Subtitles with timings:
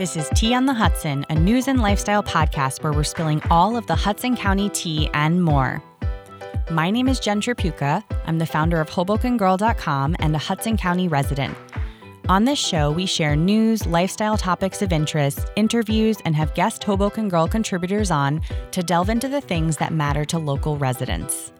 [0.00, 3.76] This is Tea on the Hudson, a news and lifestyle podcast where we're spilling all
[3.76, 5.82] of the Hudson County tea and more.
[6.70, 8.02] My name is Jen Tripucka.
[8.24, 11.54] I'm the founder of HobokenGirl.com and a Hudson County resident.
[12.30, 17.28] On this show, we share news, lifestyle topics of interest, interviews, and have guest Hoboken
[17.28, 21.52] Girl contributors on to delve into the things that matter to local residents.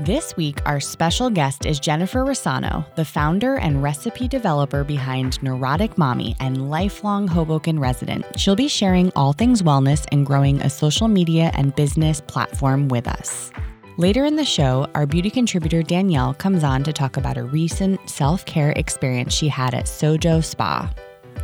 [0.00, 5.98] This week, our special guest is Jennifer Rosano, the founder and recipe developer behind Neurotic
[5.98, 8.24] Mommy and lifelong Hoboken resident.
[8.36, 13.08] She'll be sharing all things wellness and growing a social media and business platform with
[13.08, 13.50] us.
[13.96, 18.08] Later in the show, our beauty contributor Danielle comes on to talk about a recent
[18.08, 20.88] self care experience she had at Sojo Spa.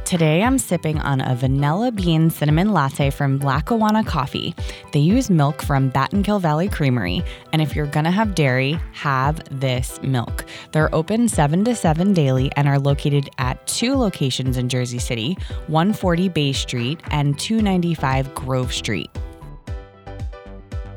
[0.04, 4.54] Today I'm sipping on a vanilla bean cinnamon latte from Lackawanna Coffee.
[4.92, 10.00] They use milk from Battenkill Valley Creamery, and if you're gonna have dairy, have this
[10.02, 10.44] milk.
[10.72, 15.38] They're open 7 to 7 daily and are located at two locations in Jersey City
[15.69, 19.10] 140 Bay Street and 295 Grove Street.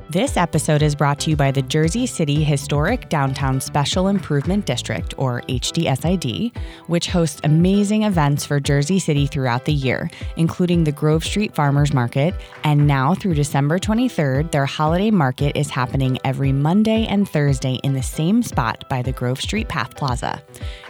[0.09, 5.13] This episode is brought to you by the Jersey City Historic Downtown Special Improvement District,
[5.17, 6.55] or HDSID,
[6.87, 11.93] which hosts amazing events for Jersey City throughout the year, including the Grove Street Farmers
[11.93, 12.33] Market.
[12.63, 17.91] And now through December 23rd, their holiday market is happening every Monday and Thursday in
[17.91, 20.41] the same spot by the Grove Street Path Plaza.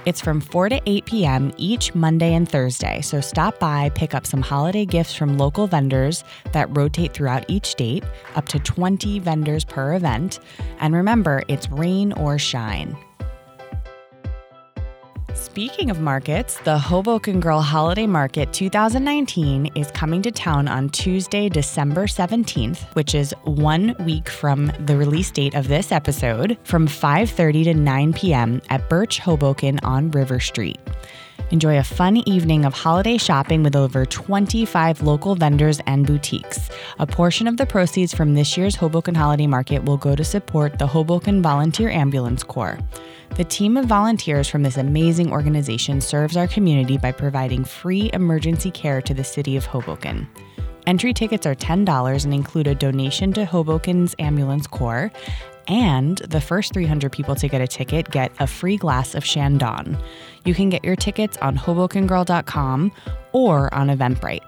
[0.06, 1.52] It's from 4 to 8 p.m.
[1.58, 6.24] each Monday and Thursday, so stop by, pick up some holiday gifts from local vendors
[6.52, 8.04] that rotate throughout each date,
[8.36, 10.40] up to 20 vendors per event.
[10.80, 12.96] And remember, it's rain or shine.
[15.34, 21.48] Speaking of markets, the Hoboken Girl Holiday Market 2019 is coming to town on Tuesday,
[21.50, 27.64] December 17th, which is 1 week from the release date of this episode, from 5:30
[27.66, 28.62] to 9 p.m.
[28.70, 30.80] at Birch Hoboken on River Street.
[31.50, 36.70] Enjoy a fun evening of holiday shopping with over 25 local vendors and boutiques.
[37.00, 40.78] A portion of the proceeds from this year's Hoboken Holiday Market will go to support
[40.78, 42.78] the Hoboken Volunteer Ambulance Corps.
[43.38, 48.70] The team of volunteers from this amazing organization serves our community by providing free emergency
[48.70, 50.28] care to the city of Hoboken.
[50.86, 55.12] Entry tickets are $10 and include a donation to Hoboken's Ambulance Corps,
[55.68, 59.98] and the first 300 people to get a ticket get a free glass of Chandon.
[60.46, 62.92] You can get your tickets on HobokenGirl.com
[63.34, 64.44] or on Eventbrite.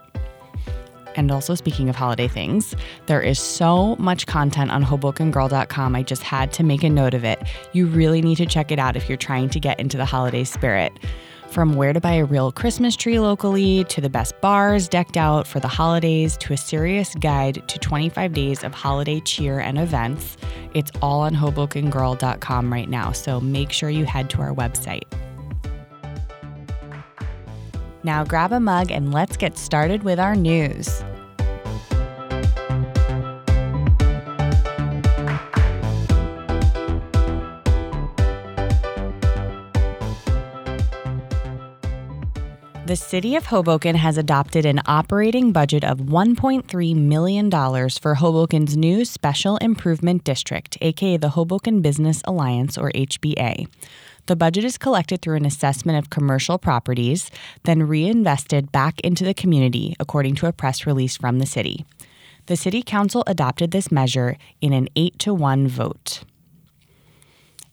[1.15, 2.75] And also, speaking of holiday things,
[3.07, 5.95] there is so much content on HobokenGirl.com.
[5.95, 7.41] I just had to make a note of it.
[7.73, 10.43] You really need to check it out if you're trying to get into the holiday
[10.43, 10.93] spirit.
[11.51, 15.47] From where to buy a real Christmas tree locally, to the best bars decked out
[15.47, 20.37] for the holidays, to a serious guide to 25 days of holiday cheer and events,
[20.75, 23.11] it's all on HobokenGirl.com right now.
[23.13, 25.05] So make sure you head to our website.
[28.03, 31.03] Now grab a mug and let's get started with our news.
[42.89, 49.05] The City of Hoboken has adopted an operating budget of $1.3 million for Hoboken's new
[49.05, 53.67] Special Improvement District, aka the Hoboken Business Alliance, or HBA.
[54.25, 57.29] The budget is collected through an assessment of commercial properties,
[57.61, 61.85] then reinvested back into the community, according to a press release from the city.
[62.47, 66.23] The City Council adopted this measure in an 8 to 1 vote.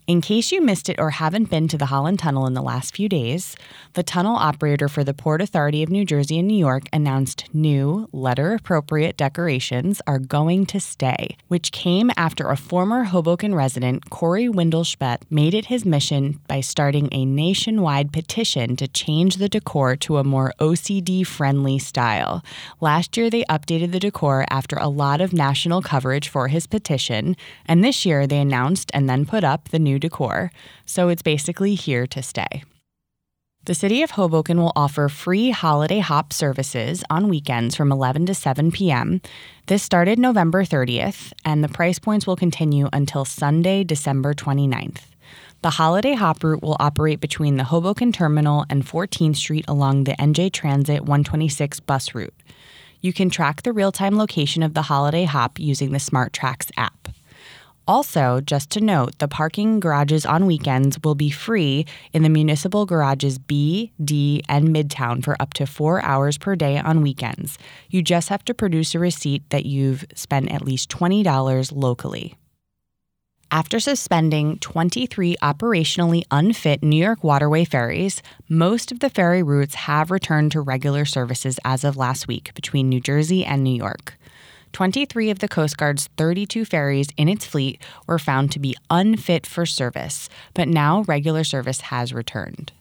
[0.06, 2.94] In case you missed it or haven't been to the Holland Tunnel in the last
[2.94, 3.56] few days,
[3.94, 8.09] the tunnel operator for the Port Authority of New Jersey and New York announced new,
[8.12, 14.49] letter appropriate decorations are going to stay, which came after a former Hoboken resident, Corey
[14.49, 20.19] Windelspecht, made it his mission by starting a nationwide petition to change the decor to
[20.19, 22.45] a more OCD friendly style.
[22.81, 27.37] Last year, they updated the decor after a lot of national coverage for his petition,
[27.66, 30.51] and this year they announced and then put up the new new decor,
[30.84, 32.62] so it's basically here to stay.
[33.65, 38.34] The City of Hoboken will offer free holiday hop services on weekends from 11 to
[38.34, 39.21] 7 p.m.
[39.66, 45.01] This started November 30th, and the price points will continue until Sunday, December 29th.
[45.63, 50.13] The holiday hop route will operate between the Hoboken Terminal and 14th Street along the
[50.13, 52.34] NJ Transit 126 bus route.
[53.01, 57.09] You can track the real time location of the holiday hop using the SmartTrax app.
[57.88, 62.84] Also, just to note, the parking garages on weekends will be free in the municipal
[62.84, 67.59] garages B, D, and Midtown for up to four hours per day on weekends.
[67.88, 72.34] You just have to produce a receipt that you've spent at least $20 locally.
[73.53, 80.10] After suspending 23 operationally unfit New York waterway ferries, most of the ferry routes have
[80.10, 84.18] returned to regular services as of last week between New Jersey and New York.
[84.72, 89.47] 23 of the Coast Guard's 32 ferries in its fleet were found to be unfit
[89.47, 92.72] for service, but now regular service has returned.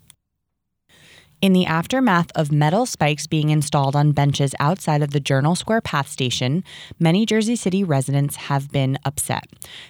[1.42, 5.82] In the aftermath of metal spikes being installed on benches outside of the Journal Square
[5.82, 6.64] Path Station,
[6.98, 9.46] many Jersey City residents have been upset.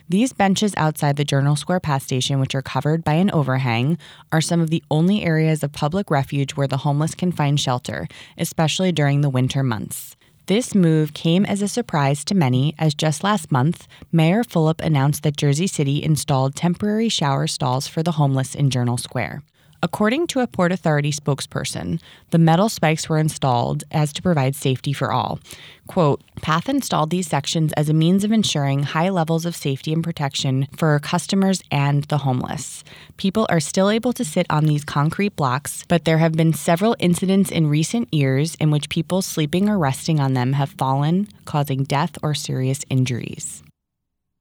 [0.09, 3.98] These benches outside the Journal Square Path Station, which are covered by an overhang,
[4.31, 8.07] are some of the only areas of public refuge where the homeless can find shelter,
[8.38, 10.14] especially during the winter months.
[10.47, 15.24] This move came as a surprise to many, as just last month, Mayor Fulop announced
[15.24, 19.42] that Jersey City installed temporary shower stalls for the homeless in Journal Square.
[19.86, 22.02] According to a Port Authority spokesperson,
[22.32, 25.40] the metal spikes were installed as to provide safety for all.
[25.86, 30.04] Quote, PATH installed these sections as a means of ensuring high levels of safety and
[30.04, 32.84] protection for customers and the homeless.
[33.18, 36.96] People are still able to sit on these concrete blocks, but there have been several
[36.98, 41.84] incidents in recent years in which people sleeping or resting on them have fallen, causing
[41.84, 43.62] death or serious injuries.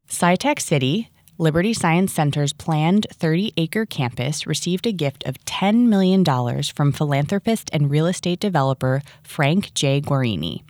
[0.08, 6.24] SciTech City, Liberty Science Center's planned 30 acre campus received a gift of $10 million
[6.62, 10.00] from philanthropist and real estate developer Frank J.
[10.00, 10.62] Guarini.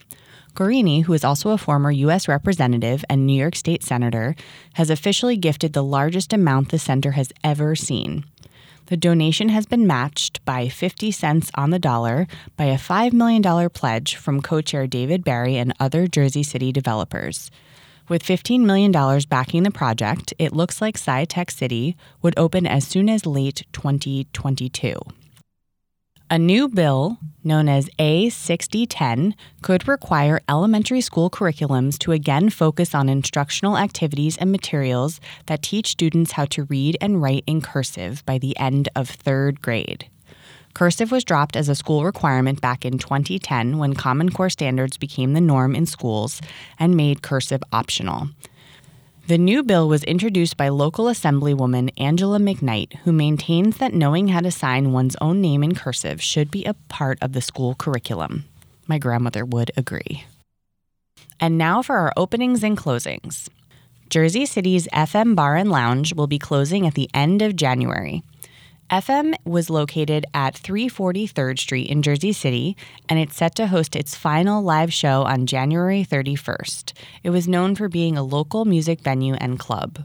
[0.54, 2.28] Guarini, who is also a former U.S.
[2.28, 4.34] Representative and New York State Senator,
[4.74, 8.24] has officially gifted the largest amount the center has ever seen.
[8.86, 12.26] The donation has been matched by 50 cents on the dollar
[12.56, 17.50] by a $5 million pledge from co chair David Barry and other Jersey City developers.
[18.06, 18.92] With $15 million
[19.30, 24.94] backing the project, it looks like SciTech City would open as soon as late 2022.
[26.30, 33.08] A new bill, known as A6010, could require elementary school curriculums to again focus on
[33.08, 38.36] instructional activities and materials that teach students how to read and write in cursive by
[38.36, 40.08] the end of third grade.
[40.74, 45.32] Cursive was dropped as a school requirement back in 2010 when Common Core standards became
[45.32, 46.40] the norm in schools
[46.80, 48.28] and made cursive optional.
[49.28, 54.40] The new bill was introduced by local Assemblywoman Angela McKnight, who maintains that knowing how
[54.40, 58.44] to sign one's own name in cursive should be a part of the school curriculum.
[58.86, 60.24] My grandmother would agree.
[61.40, 63.48] And now for our openings and closings.
[64.10, 68.22] Jersey City's FM Bar and Lounge will be closing at the end of January.
[68.90, 72.76] FM was located at 340 3rd Street in Jersey City,
[73.08, 76.92] and it's set to host its final live show on January 31st.
[77.22, 80.04] It was known for being a local music venue and club.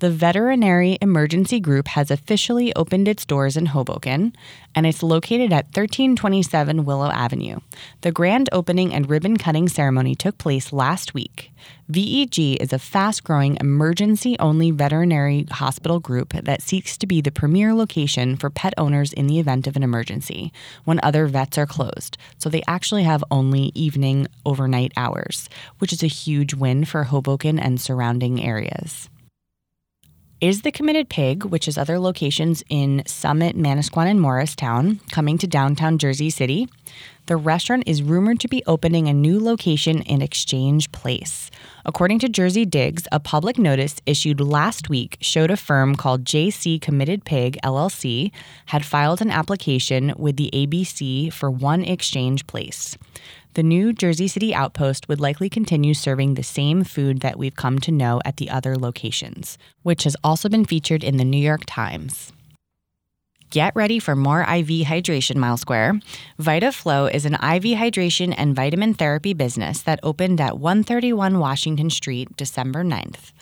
[0.00, 4.34] The Veterinary Emergency Group has officially opened its doors in Hoboken,
[4.74, 7.58] and it's located at 1327 Willow Avenue.
[8.00, 11.52] The grand opening and ribbon cutting ceremony took place last week.
[11.92, 17.30] VEG is a fast growing emergency only veterinary hospital group that seeks to be the
[17.30, 20.50] premier location for pet owners in the event of an emergency
[20.84, 22.16] when other vets are closed.
[22.38, 27.58] So they actually have only evening overnight hours, which is a huge win for Hoboken
[27.58, 29.10] and surrounding areas.
[30.40, 35.46] Is the Committed Pig, which is other locations in Summit, Manasquan, and Morristown, coming to
[35.46, 36.66] downtown Jersey City?
[37.26, 41.50] The restaurant is rumored to be opening a new location in Exchange Place.
[41.84, 46.80] According to Jersey Digs, a public notice issued last week showed a firm called JC
[46.80, 48.32] Committed Pig LLC
[48.66, 52.96] had filed an application with the ABC for one Exchange Place
[53.54, 57.78] the new Jersey City outpost would likely continue serving the same food that we've come
[57.80, 61.62] to know at the other locations, which has also been featured in the New York
[61.66, 62.32] Times.
[63.50, 66.00] Get ready for more IV hydration, Mile Square.
[66.38, 72.36] VitaFlow is an IV hydration and vitamin therapy business that opened at 131 Washington Street
[72.36, 73.32] December 9th.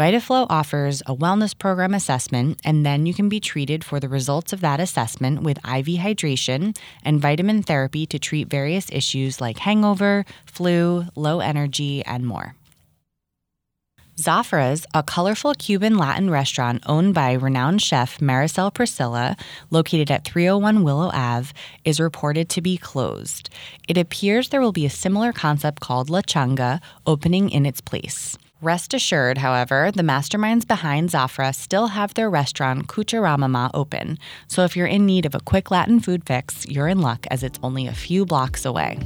[0.00, 4.50] VitaFlow offers a wellness program assessment, and then you can be treated for the results
[4.54, 10.24] of that assessment with IV hydration and vitamin therapy to treat various issues like hangover,
[10.46, 12.54] flu, low energy, and more.
[14.16, 19.38] Zafra's, a colorful Cuban Latin restaurant owned by renowned chef Maricel Presilla,
[19.68, 21.52] located at 301 Willow Ave,
[21.84, 23.50] is reported to be closed.
[23.86, 28.38] It appears there will be a similar concept called La Changa opening in its place.
[28.62, 34.76] Rest assured, however, the masterminds behind Zafra still have their restaurant Cucharamama open, so if
[34.76, 37.86] you're in need of a quick Latin food fix, you're in luck as it's only
[37.86, 38.98] a few blocks away.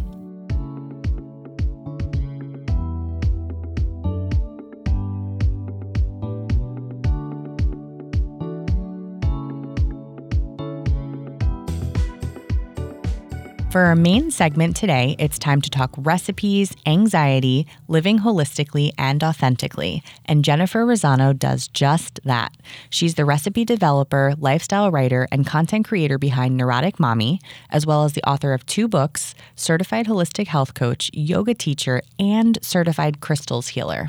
[13.75, 20.01] For our main segment today, it's time to talk recipes, anxiety, living holistically and authentically.
[20.27, 22.55] And Jennifer Rosano does just that.
[22.89, 28.13] She's the recipe developer, lifestyle writer, and content creator behind Neurotic Mommy, as well as
[28.13, 34.07] the author of two books, certified holistic health coach, yoga teacher, and certified crystals healer.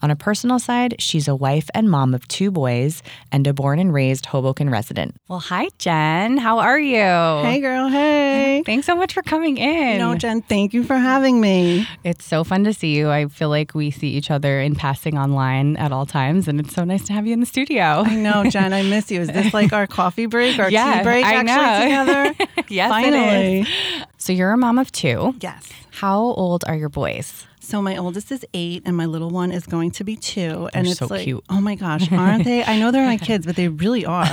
[0.00, 3.02] On a personal side, she's a wife and mom of two boys
[3.32, 5.16] and a born and raised Hoboken resident.
[5.26, 6.36] Well, hi, Jen.
[6.36, 6.96] How are you?
[6.96, 7.88] Hey, girl.
[7.88, 8.62] Hey.
[8.64, 9.98] Thanks so much for coming in.
[9.98, 11.88] No, Jen, thank you for having me.
[12.04, 13.10] It's so fun to see you.
[13.10, 16.74] I feel like we see each other in passing online at all times, and it's
[16.74, 18.04] so nice to have you in the studio.
[18.06, 18.72] I know, Jen.
[18.72, 19.20] I miss you.
[19.20, 22.24] Is this like our coffee break, our yeah, tea break I actually know.
[22.28, 22.64] together?
[22.68, 23.60] yes, Finally.
[23.60, 24.06] it is.
[24.18, 25.34] So you're a mom of two.
[25.40, 25.68] Yes.
[25.90, 27.47] How old are your boys?
[27.68, 30.70] So my oldest is eight, and my little one is going to be two.
[30.72, 31.44] and They're it's so like, cute.
[31.50, 32.64] oh my gosh, aren't they?
[32.64, 34.26] I know they're my kids, but they really are.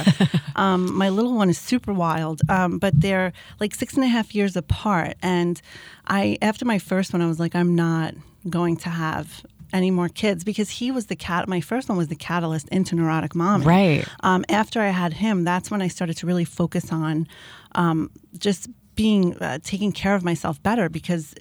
[0.55, 4.33] Um, my little one is super wild, um, but they're like six and a half
[4.33, 5.15] years apart.
[5.21, 5.61] And
[6.07, 8.13] I, after my first one, I was like, I'm not
[8.49, 11.49] going to have any more kids because he was the cat.
[11.49, 13.63] My first one was the catalyst into neurotic mom.
[13.63, 14.07] Right.
[14.21, 17.27] Um, after I had him, that's when I started to really focus on
[17.73, 21.35] um, just being uh, taking care of myself better because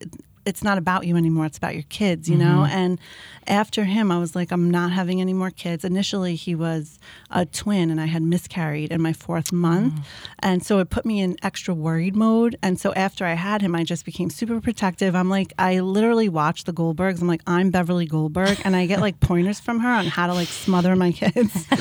[0.46, 1.46] it's not about you anymore.
[1.46, 2.64] It's about your kids, you know.
[2.64, 2.76] Mm-hmm.
[2.76, 3.00] And
[3.46, 5.84] after him, I was like, I'm not having any more kids.
[5.84, 6.98] Initially, he was
[7.30, 10.04] a twin, and I had miscarried in my fourth month, mm.
[10.38, 12.56] and so it put me in extra worried mode.
[12.62, 15.14] And so after I had him, I just became super protective.
[15.14, 17.20] I'm like, I literally watch the Goldbergs.
[17.20, 20.34] I'm like, I'm Beverly Goldberg, and I get like pointers from her on how to
[20.34, 21.66] like smother my kids.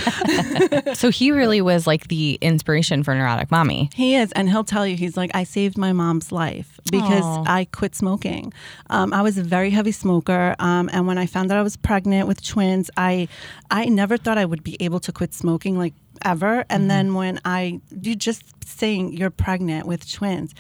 [0.93, 3.89] So he really was like the inspiration for Neurotic Mommy.
[3.93, 7.43] He is, and he'll tell you, he's like, I saved my mom's life because Aw.
[7.47, 8.53] I quit smoking.
[8.89, 11.77] Um, I was a very heavy smoker, um, and when I found out I was
[11.77, 13.27] pregnant with twins, I,
[13.71, 16.65] I never thought I would be able to quit smoking like ever.
[16.69, 20.53] And then when I, you just saying you're pregnant with twins,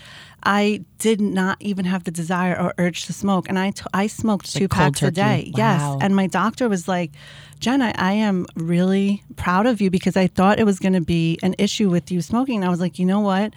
[0.43, 4.07] I did not even have the desire or urge to smoke, and I t- I
[4.07, 5.51] smoked two Like cold packs a day.
[5.53, 5.57] Wow.
[5.57, 7.11] Yes, and my doctor was like,
[7.59, 11.01] Jen, I, I am really proud of you because I thought it was going to
[11.01, 12.57] be an issue with you smoking.
[12.57, 13.53] And I was like, you know what?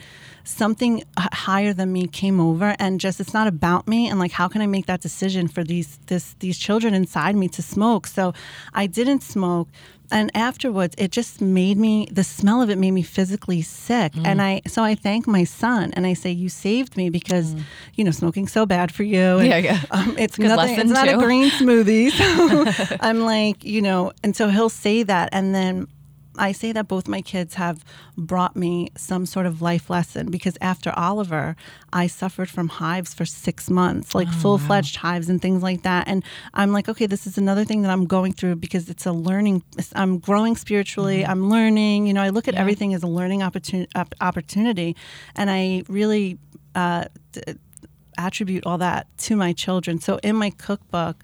[0.46, 4.08] Something higher than me came over, and just it's not about me.
[4.08, 7.48] And like, how can I make that decision for these this these children inside me
[7.48, 8.06] to smoke?
[8.06, 8.32] So
[8.72, 9.68] I didn't smoke.
[10.12, 14.12] And afterwards, it just made me, the smell of it made me physically sick.
[14.12, 14.24] Mm.
[14.24, 17.56] And I, so I thank my son and I say, You saved me because,
[17.96, 19.38] you know, smoking's so bad for you.
[19.38, 19.50] And, Mm.
[19.50, 19.80] Yeah, yeah.
[19.90, 21.18] Um, it's Good nothing, it's not too.
[21.18, 22.12] a green smoothie.
[22.78, 25.30] So I'm like, you know, and so he'll say that.
[25.32, 25.88] And then
[26.38, 27.84] I say that both my kids have
[28.16, 31.56] brought me some sort of life lesson because after Oliver,
[31.92, 36.08] I suffered from hives for six months, like full fledged hives and things like that.
[36.08, 36.24] And
[36.54, 39.62] I'm like, okay, this is another thing that I'm going through because it's a learning.
[39.94, 41.24] I'm growing spiritually.
[41.24, 42.06] I'm learning.
[42.06, 43.90] You know, I look at everything as a learning opportunity.
[44.20, 44.96] Opportunity,
[45.34, 46.38] and I really.
[46.74, 47.40] Uh, d-
[48.18, 50.00] attribute all that to my children.
[50.00, 51.22] So in my cookbook,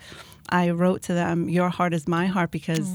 [0.49, 2.89] I wrote to them, "Your heart is my heart," because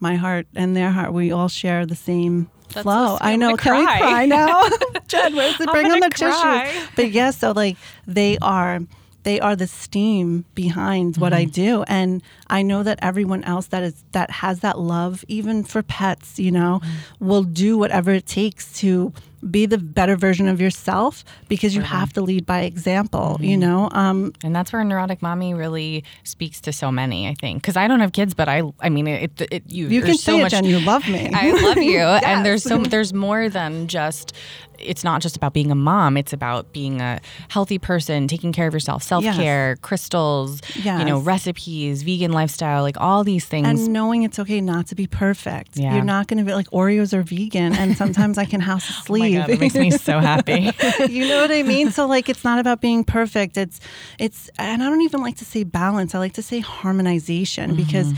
[0.00, 3.16] my heart and their heart, we all share the same That's flow.
[3.16, 3.18] so.
[3.20, 3.56] I know.
[3.56, 3.94] Can cry.
[3.94, 4.68] we cry now,
[5.08, 5.34] Jen?
[5.36, 6.64] Where's the bring on the cry.
[6.70, 6.88] tissues?
[6.96, 8.80] But yes, so like they are.
[9.24, 11.40] They are the steam behind what Mm-hmm.
[11.42, 15.62] I do, and I know that everyone else that is that has that love, even
[15.62, 17.28] for pets, you know, Mm-hmm.
[17.28, 19.12] will do whatever it takes to
[19.50, 23.44] be the better version of yourself because you have to lead by example, Mm-hmm.
[23.44, 23.88] you know.
[23.92, 27.62] Um, And that's where Neurotic Mommy really speaks to so many, I think.
[27.62, 30.14] Because I don't have kids, but I, I mean, it, it, it you, you can
[30.14, 30.52] so say it, much.
[30.52, 30.64] Jen.
[30.64, 31.28] You love me.
[31.32, 34.32] I love you, and there's so there's more than just.
[34.78, 36.16] It's not just about being a mom.
[36.16, 40.60] It's about being a healthy person, taking care of yourself, self care, crystals,
[40.98, 43.68] you know, recipes, vegan lifestyle, like all these things.
[43.68, 45.76] and knowing it's okay not to be perfect.
[45.76, 45.94] Yeah.
[45.94, 48.84] You're not going to be like Oreos are vegan, and sometimes I can house
[49.36, 49.46] a oh.
[49.46, 50.70] God, it makes me so happy.
[51.12, 51.90] you know what I mean?
[51.90, 53.56] So like it's not about being perfect.
[53.56, 53.80] It's
[54.18, 56.14] it's and I don't even like to say balance.
[56.14, 57.76] I like to say harmonization Mm-hmm.
[57.76, 58.12] because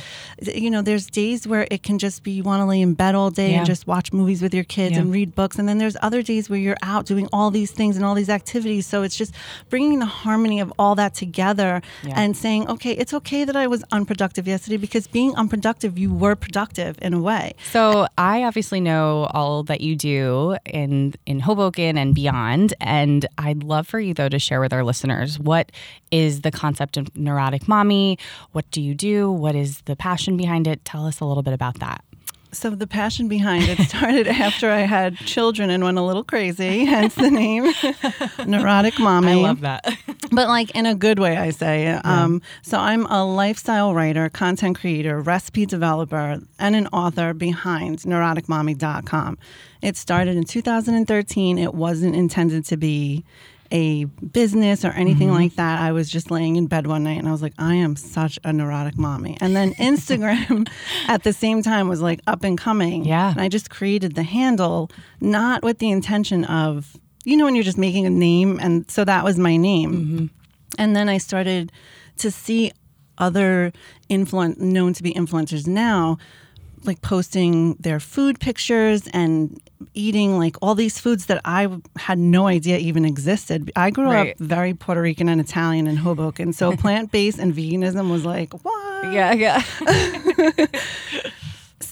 [0.48, 3.14] you know, there's days where it can just be you want to lay in bed
[3.14, 3.58] all day Yeah.
[3.58, 5.00] and just watch movies with your kids Yeah.
[5.02, 7.96] and read books and then there's other days where you're out doing all these things
[7.96, 8.86] and all these activities.
[8.86, 9.34] So it's just
[9.70, 12.14] bringing the harmony of all that together Yeah.
[12.16, 16.34] and saying, "Okay, it's okay that I was unproductive yesterday because being unproductive, you were
[16.36, 21.96] productive in a way." So I obviously know all that you do in in Hoboken
[21.98, 25.70] and beyond, and I'd love for you though to share with our listeners what
[26.10, 28.18] is the concept of neurotic mommy.
[28.52, 29.30] What do you do?
[29.30, 30.84] What is the passion behind it?
[30.84, 32.04] Tell us a little bit about that.
[32.54, 36.84] So the passion behind it started after I had children and went a little crazy,
[36.84, 37.72] hence the name
[38.46, 39.32] Neurotic Mommy.
[39.32, 39.84] I love that.
[40.30, 41.88] but like in a good way, I say.
[41.88, 49.38] Um, so I'm a lifestyle writer, content creator, recipe developer, and an author behind neuroticmommy.com.
[49.82, 51.58] It started in 2013.
[51.58, 53.24] It wasn't intended to be
[53.75, 55.37] a business or anything mm-hmm.
[55.37, 55.83] like that.
[55.83, 58.38] I was just laying in bed one night and I was like, I am such
[58.45, 59.37] a neurotic mommy.
[59.40, 60.69] And then Instagram
[61.09, 63.04] at the same time was like up and coming.
[63.04, 63.33] Yeah.
[63.33, 67.64] And I just created the handle, not with the intention of, you know, when you're
[67.64, 68.61] just making a name.
[68.62, 69.93] And so that was my name.
[69.93, 70.26] Mm-hmm.
[70.78, 71.73] And then I started
[72.19, 72.71] to see
[73.19, 73.73] other
[74.09, 76.19] influen- known to be influencers now
[76.86, 79.60] like posting their food pictures and
[79.94, 83.70] eating like all these foods that I had no idea even existed.
[83.76, 84.32] I grew Right.
[84.32, 88.52] up very Puerto Rican and Italian in Hoboken, so plant based and veganism was like
[88.64, 89.12] what?
[89.12, 89.62] Yeah, yeah.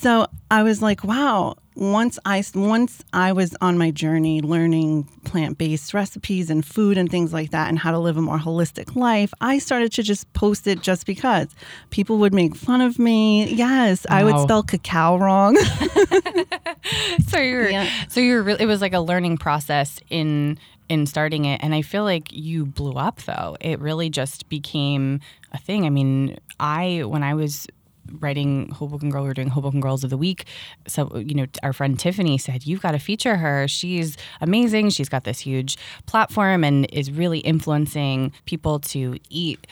[0.02, 1.54] So I was like, wow.
[1.74, 7.08] Once I once I was on my journey learning plant based recipes and food and
[7.10, 10.30] things like that, and how to live a more holistic life, I started to just
[10.34, 11.48] post it just because
[11.90, 13.46] people would make fun of me.
[13.54, 15.56] Yes, I would spell cacao wrong.
[17.28, 17.88] so you're Yeah.
[18.08, 21.80] so you're really it was like a learning process in in starting it and i
[21.80, 25.20] feel like you blew up though it really just became
[25.52, 27.66] a thing i mean i when i was
[28.10, 30.46] writing Hoboken Girl, we were doing Hoboken Girls of the Week.
[30.86, 33.68] So, you know, our friend Tiffany said, You've got to feature her.
[33.68, 34.90] She's amazing.
[34.90, 39.66] She's got this huge platform and is really influencing people to eat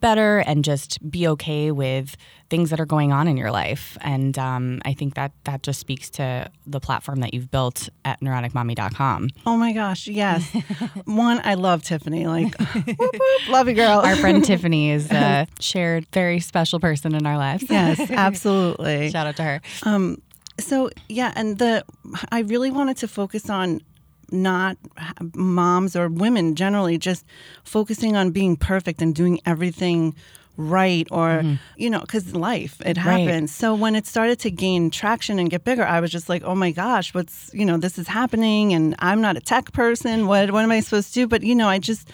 [0.00, 2.16] better and just be okay with
[2.48, 3.98] things that are going on in your life.
[4.00, 8.20] And um, I think that that just speaks to the platform that you've built at
[8.20, 9.30] neuroticmommy.com.
[9.46, 10.44] Oh my gosh, yes.
[11.04, 12.26] One, I love Tiffany.
[12.26, 14.00] Like, whoop, whoop, love you, girl.
[14.00, 17.64] Our friend Tiffany is a shared, very special person in our lives.
[17.68, 19.10] yes, absolutely.
[19.10, 19.60] Shout out to her.
[19.82, 20.22] Um,
[20.58, 21.84] So yeah, and the
[22.30, 23.80] I really wanted to focus on
[24.32, 24.76] not
[25.34, 27.24] moms or women generally just
[27.64, 30.14] focusing on being perfect and doing everything
[30.56, 31.54] right or mm-hmm.
[31.76, 35.64] you know because life it happens so when it started to gain traction and get
[35.64, 38.94] bigger i was just like oh my gosh what's you know this is happening and
[39.00, 41.68] i'm not a tech person what what am i supposed to do but you know
[41.68, 42.10] i just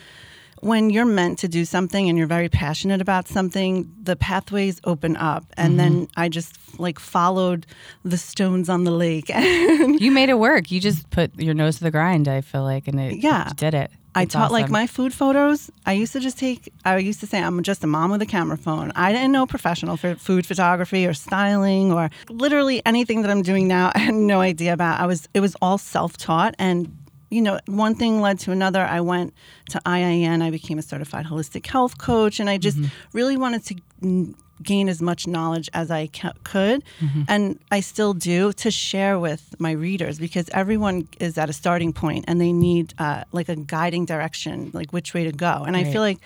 [0.63, 5.17] when you're meant to do something and you're very passionate about something, the pathways open
[5.17, 5.45] up.
[5.57, 5.77] And mm-hmm.
[5.77, 7.67] then I just like followed
[8.05, 9.29] the stones on the lake.
[9.35, 10.71] And You made it work.
[10.71, 13.49] You just put your nose to the grind, I feel like, and it Yeah.
[13.49, 13.91] you did it.
[14.15, 15.71] I taught like my food photos.
[15.87, 18.27] I used to just take, I used to say, I'm just a mom with a
[18.27, 18.93] camera phone.
[18.95, 23.69] I didn't know professional for food photography or styling or literally anything that I'm doing
[23.69, 23.91] now.
[23.95, 25.01] I had no idea about.
[25.01, 26.55] I was, it was all self taught.
[26.59, 26.95] And,
[27.31, 28.83] you know, one thing led to another.
[28.83, 29.33] I went
[29.71, 30.43] to IIN.
[30.43, 32.39] I became a certified holistic health coach.
[32.39, 33.17] And I just mm-hmm.
[33.17, 36.83] really wanted to gain as much knowledge as I ca- could.
[37.29, 41.93] And I still do to share with my readers because everyone is at a starting
[41.93, 45.65] point and they need uh, like a guiding direction, like which way to go.
[45.67, 46.19] And I feel like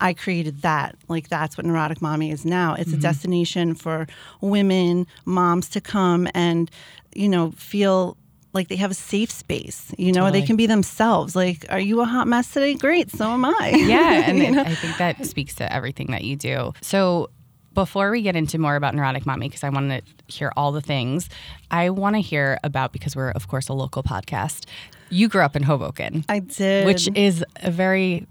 [0.00, 0.96] I created that.
[1.08, 2.74] Like that's what Neurotic Mommy is now.
[2.74, 4.06] It's a destination for
[4.40, 6.70] women, moms to come and,
[7.14, 8.16] you know, feel
[8.54, 9.94] like they have a safe space.
[9.96, 10.40] You know, Totally.
[10.40, 11.34] they can be themselves.
[11.34, 12.74] Like, are you a hot mess today?
[12.74, 13.72] Great, so am I.
[13.74, 14.62] Yeah, and You know?
[14.62, 16.74] I think that speaks to everything that you do.
[16.82, 17.30] So
[17.74, 20.80] before we get into more about Neurotic Mommy, because I want to hear all the
[20.80, 21.28] things,
[21.70, 24.66] I want to hear about because we're of course a local podcast.
[25.10, 26.86] You grew up in Hoboken, I did.
[26.86, 28.26] which is a very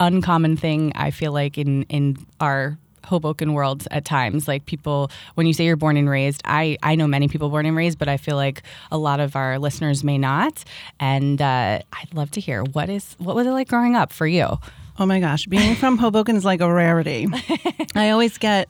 [0.00, 0.92] uncommon thing.
[0.94, 4.48] I feel like in in our Hoboken world at times.
[4.48, 7.64] Like people, when you say you're born and raised, I, I know many people born
[7.64, 10.64] and raised, but I feel like a lot of our listeners may not.
[10.98, 14.26] And uh, I'd love to hear what is what was it like growing up for
[14.26, 14.58] you?
[14.98, 17.26] Oh my gosh, being from Hoboken is like a rarity.
[17.94, 18.68] I always get,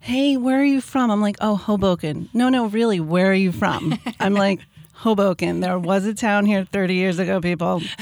[0.00, 1.10] hey, where are you from?
[1.10, 2.28] I'm like, oh, Hoboken.
[2.32, 3.98] No, no, really, where are you from?
[4.20, 4.60] I'm like,
[4.94, 5.60] Hoboken.
[5.60, 7.82] There was a town here 30 years ago, people.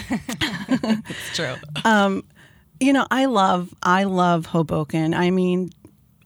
[0.68, 1.54] It's true.
[1.84, 2.24] Um,
[2.80, 5.14] You know, I love, I love Hoboken.
[5.14, 5.70] I mean,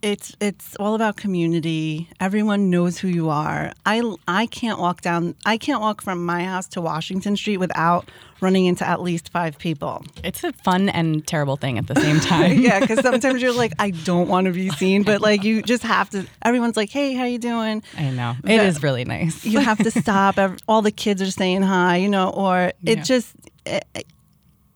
[0.02, 2.08] it's it's all about community.
[2.20, 3.72] Everyone knows who you are.
[3.84, 5.34] I I can't walk down.
[5.44, 8.08] I can't walk from my house to Washington Street without
[8.40, 10.02] running into at least five people.
[10.24, 12.58] It's a fun and terrible thing at the same time.
[12.58, 15.82] yeah, because sometimes you're like, I don't want to be seen, but like you just
[15.82, 16.26] have to.
[16.42, 17.82] Everyone's like, Hey, how you doing?
[17.98, 18.36] I know.
[18.38, 19.44] It But- is really nice.
[19.44, 20.38] You have to stop.
[20.66, 23.02] All the kids are saying hi, you know, or it Yeah.
[23.02, 23.34] just.
[23.66, 23.84] It,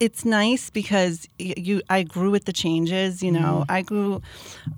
[0.05, 1.81] it's nice because you.
[1.89, 3.23] I grew with the changes.
[3.23, 3.73] You know, mm-hmm.
[3.73, 4.21] I grew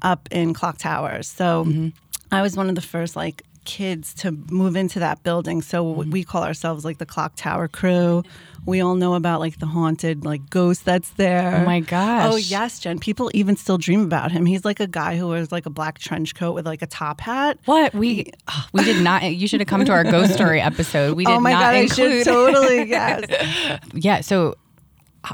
[0.02, 1.88] up in Clock Towers, so mm-hmm.
[2.30, 5.62] I was one of the first like kids to move into that building.
[5.62, 6.10] So mm-hmm.
[6.10, 8.22] we call ourselves like the Clock Tower crew.
[8.66, 11.56] We all know about like the haunted like ghost that's there.
[11.56, 12.32] Oh my gosh.
[12.32, 13.00] Oh yes, Jen.
[13.00, 14.46] People even still dream about him.
[14.46, 17.20] He's like a guy who wears like a black trench coat with like a top
[17.20, 17.58] hat.
[17.64, 19.22] What we oh, we did not.
[19.24, 21.16] You should have come to our ghost story episode.
[21.16, 22.24] We oh did oh my not god, I include.
[22.24, 23.80] should totally yes.
[23.92, 24.20] yeah.
[24.20, 24.56] So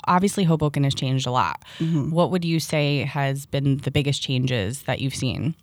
[0.07, 1.63] obviously Hoboken has changed a lot.
[1.79, 2.11] Mm-hmm.
[2.11, 5.55] What would you say has been the biggest changes that you've seen?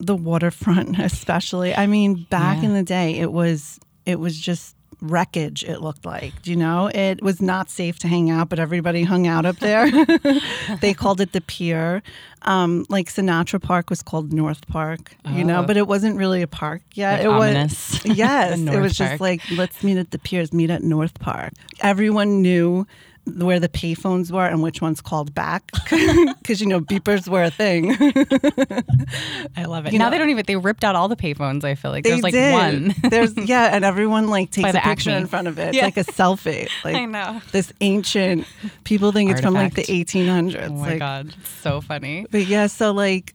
[0.00, 1.72] the waterfront especially.
[1.76, 2.64] I mean, back Yeah.
[2.70, 6.32] in the day it was it was just wreckage it looked like.
[6.44, 6.88] You know?
[6.92, 9.88] It was not safe to hang out, but everybody hung out up there.
[10.80, 12.02] they called it the pier.
[12.42, 15.66] Um, like Sinatra Park was called North Park, you know, Oh.
[15.66, 17.18] but it wasn't really a park yet.
[17.18, 18.02] Like it ominous.
[18.04, 21.52] was yes, it was just like let's meet at the piers, meet at North Park.
[21.80, 22.86] Everyone knew
[23.24, 27.50] where the payphones were and which ones called back because you know beepers were a
[27.50, 27.92] thing.
[29.56, 29.92] I love it.
[29.92, 31.64] You now know- they don't even they ripped out all the payphones.
[31.64, 32.52] I feel like there's like did.
[32.52, 32.94] one.
[33.10, 35.22] There's yeah, and everyone like takes a picture Acme.
[35.22, 35.68] in front of it.
[35.68, 35.84] It's Yeah.
[35.84, 36.68] like a selfie.
[36.84, 37.40] Like I know.
[37.52, 38.46] this ancient.
[38.84, 40.68] People think it's from like the 1800s.
[40.68, 42.26] Oh my like, god, so funny.
[42.30, 43.34] But yeah, so like,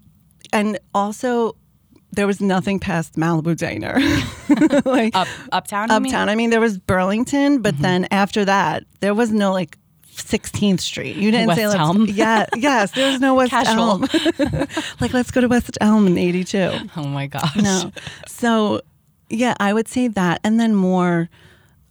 [0.51, 1.55] and also
[2.17, 3.95] there was nothing past Malibu Diner,
[4.85, 5.89] like Up uptown.
[5.89, 6.13] you mean?
[6.13, 6.27] uptown.
[6.29, 7.61] I mean, there was Burlington, Mm-hmm.
[7.61, 9.77] but then after that, there was no like.
[10.17, 11.15] 16th Street.
[11.15, 12.05] You didn't West say let's, Elm?
[12.07, 12.89] Yeah, yes.
[12.91, 13.83] There was no West Casual.
[13.83, 14.01] Elm.
[14.99, 16.71] like let's go to West Elm in '82.
[16.97, 17.55] Oh my gosh.
[17.55, 17.91] No.
[18.27, 18.81] So,
[19.29, 20.41] yeah, I would say that.
[20.43, 21.29] And then more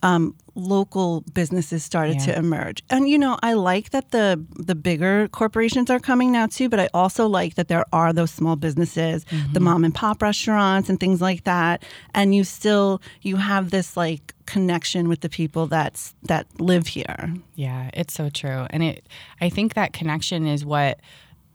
[0.07, 2.27] um, local businesses started Yeah.
[2.27, 2.83] to emerge.
[2.89, 6.79] And, you know, I like that the, the bigger corporations are coming now too, but
[6.81, 10.99] I also like that there are those small businesses, the mom and pop restaurants and
[10.99, 11.83] things like that.
[12.15, 17.35] And you still, you have this like connection with the people that's, that live here.
[17.57, 18.67] Yeah, it's so true.
[18.71, 19.07] And it
[19.41, 21.01] I think that connection is what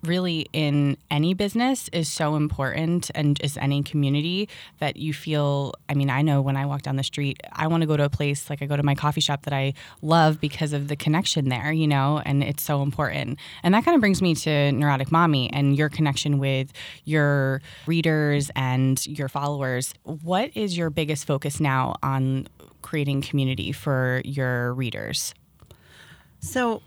[0.04, 5.94] really in any business is so important and just any community that you feel I
[5.94, 8.10] mean, I know when I walk down the street, I want to go to a
[8.10, 11.50] place like I go to my coffee shop that I love because of the connection
[11.50, 13.40] there, you know, and it's so important.
[13.64, 16.72] And that kind of brings me to Neurotic Mommy and your connection with
[17.06, 19.94] your readers and your followers.
[20.04, 22.48] What is your biggest focus now on
[22.82, 25.34] creating community for your readers?
[26.40, 26.82] So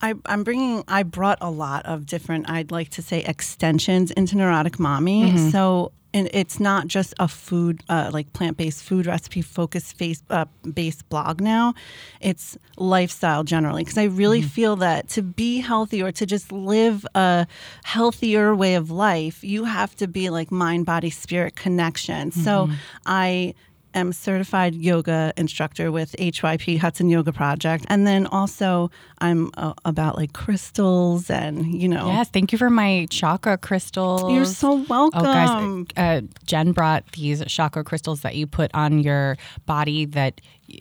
[0.00, 4.36] I, I'm bringing, I brought a lot of different, I'd like to say, extensions into
[4.36, 5.50] Neurotic Mommy.
[5.50, 10.22] So and it's not just a food, uh, like plant based food recipe focused face,
[10.30, 11.74] uh, based blog now.
[12.20, 13.84] It's lifestyle generally.
[13.84, 17.46] Because I really feel that to be healthy or to just live a
[17.84, 22.32] healthier way of life, you have to be like mind, body, spirit connection.
[22.32, 22.70] So
[23.04, 23.54] I
[23.98, 30.16] am certified yoga instructor with HYP Hudson Yoga Project, and then also I'm uh, about
[30.16, 32.06] like crystals and you know.
[32.06, 34.32] Yes, thank you for my chakra crystals.
[34.32, 35.20] You're so welcome.
[35.20, 40.04] Oh, guys, uh, Jen brought these chakra crystals that you put on your body.
[40.04, 40.40] That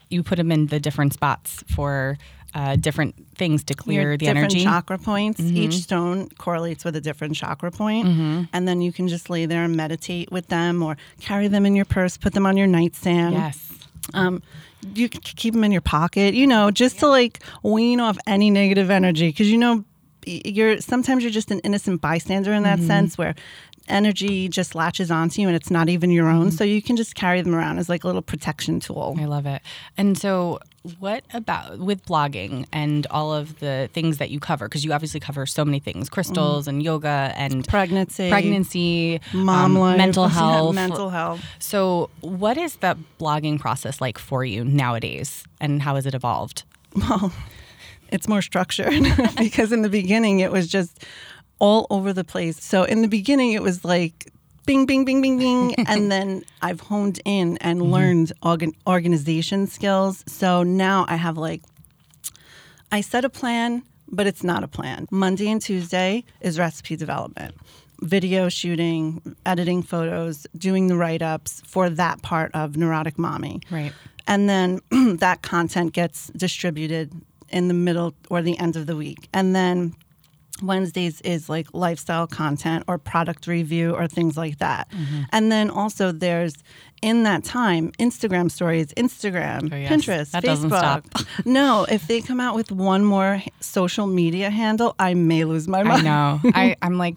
[0.10, 2.18] you put them in the different spots for
[2.54, 4.60] uh, different things to clear Your the different energy.
[4.60, 4.70] Mm-hmm.
[4.70, 5.40] chakra points.
[5.42, 8.08] Each stone correlates with a different chakra point.
[8.54, 11.76] and then you can just lay there and meditate with them, or carry them in
[11.76, 13.34] your purse, put them on your nightstand.
[13.36, 13.72] yes.
[14.14, 14.42] Um,
[14.96, 18.50] you can keep them in your pocket, you know, just to like wean off any
[18.50, 19.28] negative energy.
[19.30, 19.84] Because you know,
[20.26, 22.82] you're sometimes you're just an innocent bystander in Mm-hmm.
[22.82, 23.36] that sense, where
[23.88, 26.42] energy just latches onto you and it's not even your Mm-hmm.
[26.42, 26.52] own.
[26.52, 29.16] So you can just carry them around as like a little protection tool.
[29.20, 29.62] I love it.
[29.98, 30.60] And so,
[31.00, 34.68] what about with blogging and all of the things that you cover?
[34.70, 39.80] Because you obviously cover so many things crystals and yoga and Pregnancy, pregnancy, mom um,
[39.82, 40.76] life, mental yeah, health.
[40.76, 41.42] mental health.
[41.60, 46.64] So, what is the blogging process like for you nowadays, and how has it evolved?
[46.96, 47.34] Well,
[48.10, 49.04] it's more structured
[49.38, 51.04] because in the beginning it was just
[51.60, 52.64] all over the place.
[52.64, 54.32] So in the beginning it was like
[54.68, 55.74] bing, bing, bing, bing, bing.
[55.88, 57.92] and then I've honed in and mm-hmm.
[57.92, 60.24] learned organ- organization skills.
[60.28, 61.64] So now I have like,
[62.92, 65.08] I set a plan, but it's not a plan.
[65.10, 67.56] Monday and Tuesday is recipe development.
[68.02, 73.92] Video shooting, editing photos, doing the write ups for that part of Neurotic Mommy Right.
[74.28, 74.82] and then
[75.18, 77.12] that content gets distributed
[77.50, 79.96] in the middle or the end of the week and then
[80.62, 85.24] wednesdays is like lifestyle content or product review or things like that Mm-hmm.
[85.32, 86.56] and then also there's
[87.02, 89.92] in that time instagram stories instagram Oh, yes.
[89.92, 95.14] pinterest That facebook no if they come out with one more social media handle i
[95.14, 96.40] may lose my I mind know.
[96.56, 97.16] I, I'm like,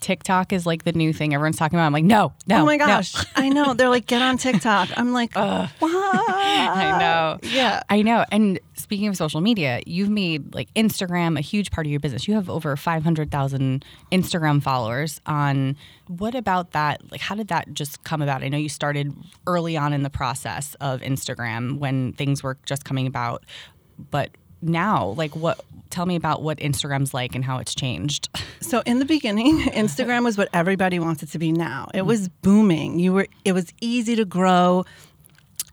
[0.00, 1.86] TikTok is like the new thing everyone's talking about.
[1.86, 2.62] I'm like, no, no.
[2.62, 2.86] Oh my no.
[2.86, 3.14] gosh!
[3.36, 4.90] I know they're like, get on TikTok.
[4.96, 5.70] I'm like, what?
[5.82, 7.38] I know.
[7.42, 7.82] Yeah.
[7.88, 8.24] I know.
[8.30, 12.28] And speaking of social media, you've made like Instagram a huge part of your business.
[12.28, 15.76] You have over 500,000 Instagram followers on
[16.08, 17.10] what about that?
[17.10, 18.42] Like, how did that just come about?
[18.46, 19.14] I know you started
[19.46, 23.44] early on in the process of Instagram when things were just coming about,
[24.10, 24.30] but
[24.62, 25.64] now, like, what?
[25.90, 28.28] Tell me about what Instagram's like and how it's changed.
[28.58, 31.88] So in the beginning, Instagram was what everybody wants it to be now.
[31.94, 32.98] It was booming.
[32.98, 34.84] You were it was easy to grow.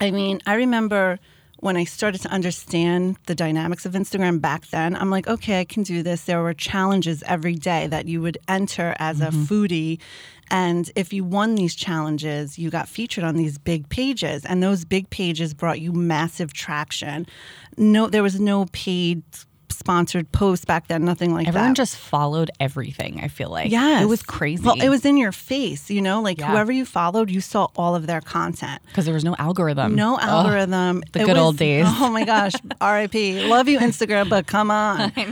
[0.00, 1.18] I mean, I remember
[1.64, 5.64] when I started to understand the dynamics of Instagram back then, I'm like, okay, I
[5.64, 6.24] can do this.
[6.24, 9.44] There were challenges every day that you would enter as a mm-hmm.
[9.44, 9.98] foodie.
[10.50, 14.44] And if you won these challenges, you got featured on these big pages.
[14.44, 17.26] And those big pages brought you massive traction.
[17.76, 19.22] No, there was no paid
[19.70, 21.58] sponsored post back then, nothing like Everyone that.
[21.60, 23.70] Everyone just followed everything, I feel like.
[23.70, 24.02] Yes.
[24.02, 24.62] It was crazy.
[24.64, 26.50] Well, it was in your face, you know, like Yeah.
[26.50, 28.80] whoever you followed, you saw all of their content.
[28.86, 29.94] because there was no algorithm.
[29.94, 30.20] No Ugh.
[30.22, 31.02] algorithm.
[31.12, 31.86] the It good was- old days.
[32.04, 32.52] Oh my gosh.
[32.80, 33.14] RIP.
[33.48, 35.12] Love you, Instagram, but come on.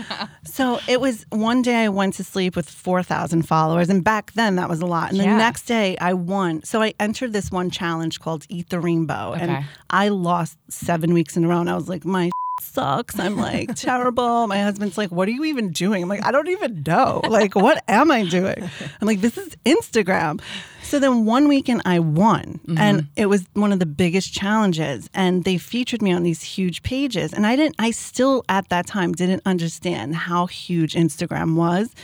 [0.44, 3.88] So it was one day I went to sleep with 4,000 followers.
[3.88, 5.10] And back then that was a lot.
[5.10, 5.36] And the Yeah.
[5.38, 6.62] next day I won.
[6.64, 9.32] So I entered this one challenge called Eat the Rainbow.
[9.34, 9.40] Okay.
[9.44, 11.60] And I lost seven weeks in a row.
[11.60, 12.30] And I was like, my
[12.62, 13.18] sucks.
[13.18, 14.46] I'm like terrible.
[14.46, 16.02] My husband's like, what are you even doing?
[16.02, 17.20] I'm like, I don't even know.
[17.28, 18.62] Like, what am I doing?
[19.00, 20.40] I'm like, this is Instagram.
[20.82, 23.06] So then one weekend I won, and mm-hmm.
[23.16, 25.08] it was one of the biggest challenges.
[25.14, 27.32] And they featured me on these huge pages.
[27.32, 31.94] And I didn't, I still at that time didn't understand how huge Instagram was.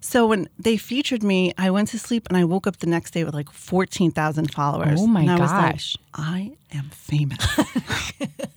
[0.00, 3.10] So when they featured me, I went to sleep and I woke up the next
[3.10, 5.00] day with like 14,000 followers.
[5.00, 5.96] Oh my and I was like, gosh.
[6.14, 7.44] I am famous.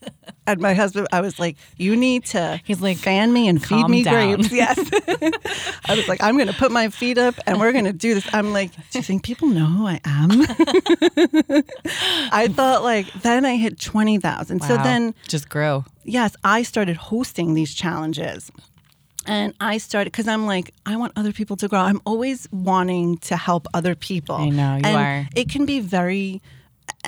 [0.51, 3.87] and my husband, I was like, you need to He's like, fan me and feed
[3.87, 4.51] me down." grapes.
[4.59, 4.77] Yes.
[5.85, 8.13] I was like, I'm going to put my feet up and we're going to do
[8.15, 8.27] this.
[8.33, 10.29] I'm like, do you think people know who I am?
[12.31, 14.61] I thought like, then I hit 20,000.
[14.61, 15.85] So then just grow.
[16.03, 18.51] yes, I started hosting these challenges.
[19.25, 21.79] And I started because I'm like, I want other people to grow.
[21.79, 24.35] I'm always wanting to help other people.
[24.35, 25.27] I know, you and are.
[25.35, 26.41] It can be very,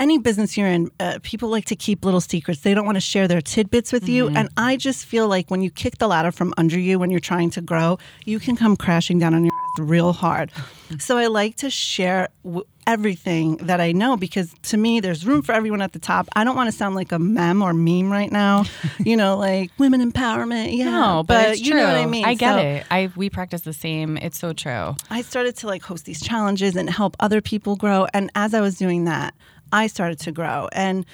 [0.02, 2.62] any business you're in, uh, people like to keep little secrets.
[2.62, 4.12] They don't want to share their tidbits with Mm-hmm.
[4.14, 4.28] you.
[4.30, 7.20] And I just feel like when you kick the ladder from under you when you're
[7.34, 10.52] trying to grow, you can come crashing down on your ass real hard.
[11.00, 15.44] so I like to share w- everything that I know because to me, there's room
[15.44, 16.28] for everyone at the top.
[16.36, 18.66] I don't want to sound like a mem or meme right now,
[19.00, 20.76] you know, like women empowerment.
[20.76, 22.26] Yeah, No, but, it's you know what I mean.
[22.26, 22.86] I get So it.
[22.92, 24.18] I we practice the same.
[24.18, 24.96] It's so true.
[25.10, 28.08] I started to like host these challenges and help other people grow.
[28.14, 29.34] And as I was doing that,
[29.72, 30.70] I started to grow.
[30.72, 31.06] And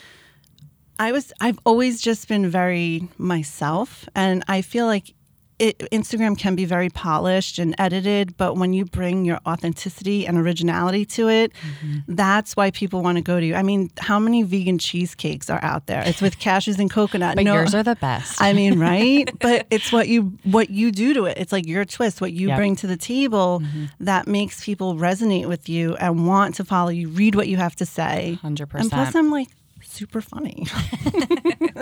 [1.00, 5.14] I was I've always just been very myself and I feel like
[5.60, 10.38] it, Instagram can be very polished and edited, but when you bring your authenticity and
[10.38, 12.00] originality to it, mm-hmm.
[12.08, 13.56] that's why people want to go to you.
[13.56, 16.04] I mean, how many vegan cheesecakes are out there?
[16.06, 17.36] It's with cashews and coconut.
[17.36, 18.42] But No- yours are the best.
[18.42, 19.30] I mean, right?
[19.40, 21.38] but it's what you what you do to it.
[21.38, 22.58] It's like your twist, what you Yep.
[22.58, 23.86] bring to the table mm-hmm.
[24.00, 27.76] that makes people resonate with you and want to follow you, read what you have
[27.78, 28.38] to say.
[28.42, 28.94] Hundred percent.
[28.94, 29.50] And plus, I'm like
[29.82, 30.68] super funny.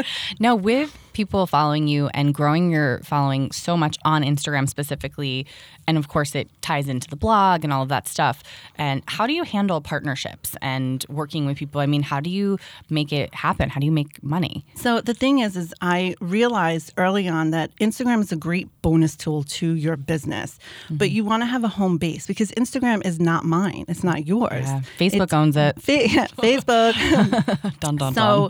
[0.39, 5.47] Now, with people following you and growing your following so much on Instagram specifically,
[5.87, 8.43] and of course it ties into the blog and all of that stuff.
[8.77, 11.81] And how do you handle partnerships and working with people?
[11.81, 13.69] I mean, how do you make it happen?
[13.69, 14.65] How do you make money?
[14.75, 19.15] So the thing is, is I realized early on that Instagram is a great bonus
[19.15, 20.59] tool to your business,
[20.91, 21.15] but Mm-hmm.
[21.15, 24.65] you want to have a home base because Instagram is not mine; it's not yours.
[24.67, 25.81] Yeah, Facebook It's- owns it.
[25.81, 26.93] Fa- Facebook.
[27.79, 28.49] Dun dun So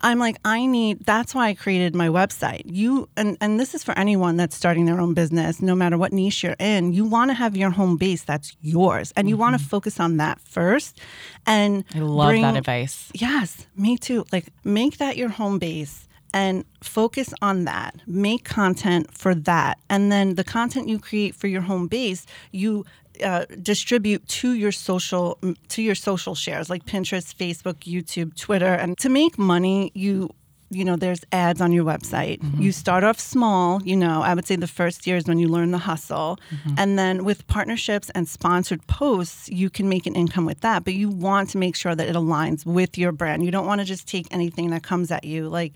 [0.00, 2.62] I'm like, I need that's why I created my website.
[2.66, 6.12] You and, and this is for anyone that's starting their own business, no matter what
[6.12, 9.12] niche you're in, you want to have your home base that's yours.
[9.16, 11.00] And you want to focus on that first.
[11.46, 11.98] And Mm-hmm.
[11.98, 13.10] I love bring- that advice.
[13.14, 14.24] Yes, me too.
[14.32, 17.94] Like make that your home base and focus on that.
[18.06, 19.78] Make content for that.
[19.88, 22.84] And then the content you create for your home base, you
[23.22, 28.74] uh, distribute to your social to your social shares like Pinterest, Facebook, YouTube, Twitter.
[28.74, 30.30] And to make money, you
[30.70, 32.40] you know, there's ads on your website.
[32.60, 35.48] You start off small, you know, I would say the first year is when you
[35.48, 36.38] learn the hustle.
[36.76, 40.84] And then with partnerships and sponsored posts, you can make an income with that.
[40.84, 43.44] But you want to make sure that it aligns with your brand.
[43.44, 45.48] You don't want to just take anything that comes at you.
[45.48, 45.72] Like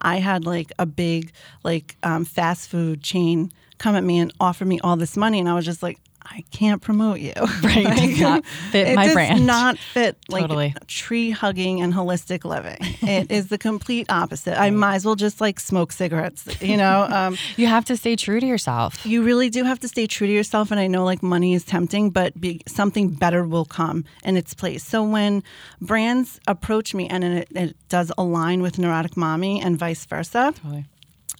[0.00, 4.64] I had like a big like um, fast food chain come at me and offer
[4.64, 5.40] me all this money.
[5.40, 7.34] And I was just like, I can't promote you.
[7.62, 9.46] Right, it does not fit it my does brand.
[9.46, 10.74] not fit like Totally.
[10.86, 12.76] tree hugging and holistic living.
[13.02, 14.58] it is the complete opposite.
[14.60, 17.06] I might as well just like smoke cigarettes, you know?
[17.10, 19.04] Um, You have to stay true to yourself.
[19.06, 20.70] you really do have to stay true to yourself.
[20.70, 24.54] And I know like money is tempting, but be, something better will come in its
[24.54, 24.82] place.
[24.84, 25.42] So when
[25.80, 30.86] brands approach me and it, it does align with Neurotic Mommy and vice versa, Totally.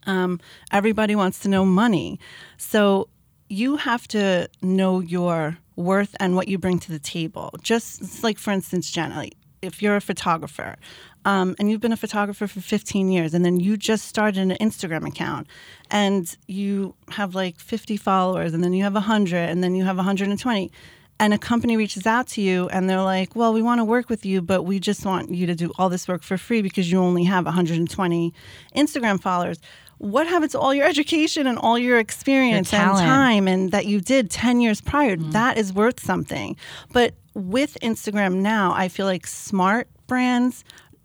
[0.07, 0.40] um,
[0.73, 2.18] everybody wants to know money.
[2.59, 3.09] So
[3.55, 7.51] you have to know your worth and what you bring to the table.
[7.62, 9.27] Just like, for instance, Jenna,
[9.62, 10.77] if you're a photographer
[11.25, 14.57] um, and you've been a photographer for 15 years and then you just started an
[14.61, 15.47] Instagram account
[15.90, 19.97] and you have like 50 followers and then you have 100 and then you have
[19.97, 20.73] 120
[21.21, 24.09] and a company reaches out to you and they're like, well, we want to work
[24.09, 26.90] with you, but we just want you to do all this work for free because
[26.90, 28.35] you only have 120
[28.77, 29.61] Instagram followers.
[30.05, 33.87] What happens to all your education and all your experience Your and time and that
[33.87, 35.17] you did 10 years prior?
[35.17, 35.31] Mm-hmm.
[35.31, 36.57] That is worth something.
[36.93, 40.62] But with Instagram now, I feel like smart brands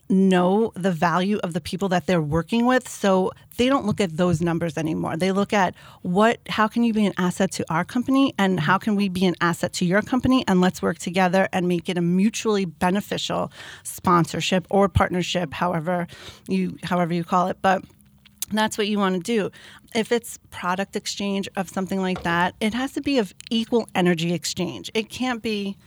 [0.10, 4.18] know the value of the people that they're working with so they don't look at
[4.18, 7.86] those numbers anymore they look at what how can you be an asset to our
[7.86, 11.48] company and how can we be an asset to your company and let's work together
[11.54, 13.52] and make it a mutually beneficial
[13.84, 16.08] sponsorship or partnership however
[16.48, 17.84] you however you call it but
[18.52, 19.52] that's what you want to do.
[19.96, 24.34] If it's product exchange of something like that, it has to be of equal energy
[24.34, 24.92] exchange.
[24.94, 25.78] It can't be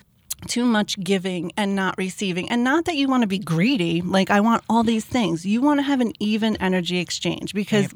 [0.49, 2.49] too much giving and not receiving.
[2.49, 5.47] And not that you want to be greedy, like I want all these things.
[5.47, 7.93] You want to have an even energy exchange because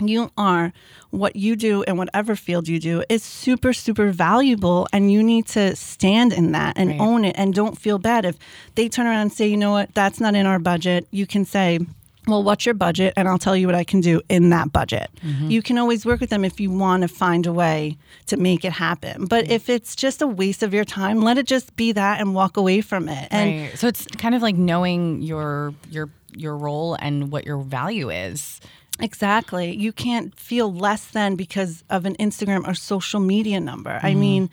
[0.00, 0.72] you are
[1.10, 5.46] what you do in whatever field you do is super super valuable and you need
[5.46, 7.00] to stand in that and Right.
[7.00, 8.38] own it and don't feel bad if
[8.74, 11.44] they turn around and say you know what that's not in our budget you can
[11.44, 11.78] say
[12.26, 15.10] well what's your budget and i'll tell you what i can do in that budget
[15.22, 15.50] Mm-hmm.
[15.50, 18.64] you can always work with them if you want to find a way to make
[18.64, 21.92] it happen but if it's just a waste of your time let it just be
[21.92, 23.78] that and walk away from it and right.
[23.78, 28.60] So it's kind of like knowing your your your role and what your value is.
[29.00, 29.74] Exactly.
[29.76, 33.98] You can't feel less than because of an Instagram or social media number.
[34.02, 34.48] I mean,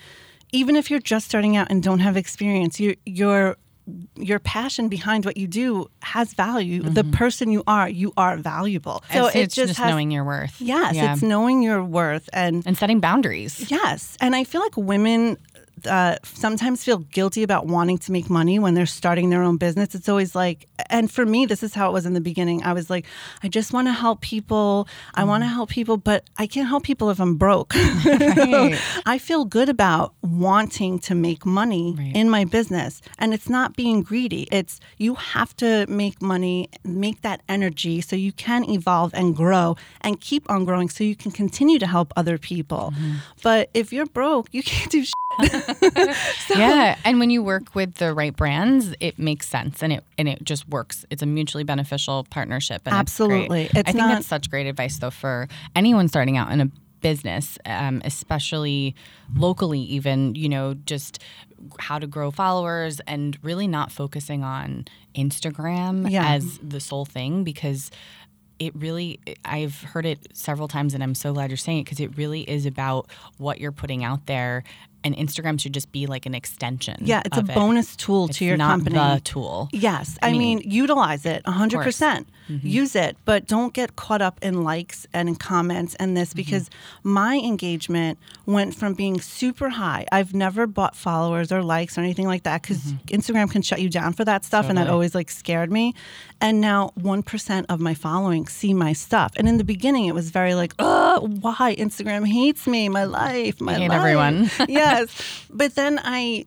[0.51, 3.57] even if you're just starting out and don't have experience, your your
[4.15, 6.81] your passion behind what you do has value.
[6.81, 7.11] The mm-hmm.
[7.11, 9.03] person you are, you are valuable.
[9.11, 10.59] So it's, it's just, just has, knowing your worth.
[10.59, 11.13] Yes, Yeah.
[11.13, 13.69] it's knowing your worth and and setting boundaries.
[13.69, 14.17] Yes.
[14.19, 15.37] And I feel like women
[15.87, 19.95] uh, sometimes feel guilty about wanting to make money when they're starting their own business.
[19.95, 22.63] It's always like, and for me, this is how it was in the beginning.
[22.63, 23.05] I was like,
[23.43, 24.87] I just want to help people.
[25.15, 27.73] I want to help people, but I can't help people if I'm broke.
[28.09, 28.79] Right.
[29.05, 32.11] I feel good about wanting to make money Right.
[32.15, 33.01] in my business.
[33.17, 34.47] And it's not being greedy.
[34.51, 39.75] It's you have to make money, make that energy so you can evolve and grow
[40.01, 42.93] and keep on growing so you can continue to help other people.
[42.95, 43.13] Mm-hmm.
[43.43, 45.13] But if you're broke, you can't do shit.
[46.55, 50.27] yeah, and when you work with the right brands, it makes sense and it and
[50.27, 51.05] it just works.
[51.09, 52.81] It's a mutually beneficial partnership.
[52.85, 53.63] And Absolutely.
[53.65, 53.73] it's.
[53.75, 56.69] It's I think not- that's such great advice though for anyone starting out in a
[57.01, 58.95] business, um, especially
[59.35, 59.79] locally.
[59.81, 61.19] Even you know just
[61.79, 66.33] how to grow followers and really not focusing on Instagram Yeah.
[66.33, 67.91] as the sole thing because
[68.59, 72.01] it really i've heard it several times and i'm so glad you're saying it because
[72.01, 74.65] it really is about what you're putting out there
[75.03, 77.53] and instagram should just be like an extension Yeah, it's a it.
[77.55, 78.95] bonus tool It's to your not company.
[78.97, 81.83] the tool Yes, I, mean, utilize it 100%.
[81.83, 82.67] percent Mm-hmm.
[82.67, 86.37] Use it, but don't get caught up in likes and in comments and this Mm-hmm.
[86.37, 86.67] because
[87.03, 90.07] my engagement went from being super high.
[90.11, 93.87] I've never bought followers or likes or anything like that because Instagram can shut you
[93.87, 94.93] down for that stuff, and that Mm-hmm.
[94.93, 95.93] Always like scared me.
[96.41, 99.31] And now 1% of my following see my stuff.
[99.37, 103.61] And in the beginning, it was very like, oh, why Instagram hates me, my life,
[103.61, 103.99] my hate life.
[103.99, 104.49] everyone.
[104.89, 106.45] Yes, but then I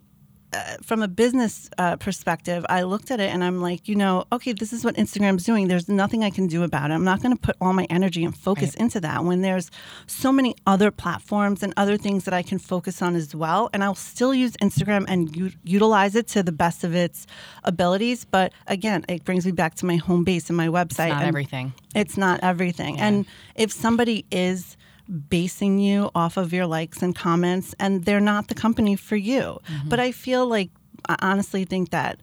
[0.55, 4.25] uh, from a business uh, perspective, I looked at it and I'm like, you know,
[4.31, 5.69] okay, this is what Instagram's doing.
[5.69, 6.95] There's nothing I can do about it.
[6.95, 9.71] I'm not going to put all my energy and focus into that when there's
[10.07, 13.71] so many other platforms and other things that I can focus on as well.
[13.73, 17.27] And I'll still use Instagram and u- utilize it to the best of its
[17.65, 18.27] abilities.
[18.27, 21.09] But again, it brings me back to my home base and my website.
[21.09, 23.01] not and everything It's not everything.
[23.01, 23.25] And
[23.55, 24.77] if somebody is
[25.29, 29.61] basing you off of your likes and comments and they're not the company for you.
[29.67, 29.89] Mm-hmm.
[29.89, 30.71] But I feel like
[31.09, 32.21] I honestly think that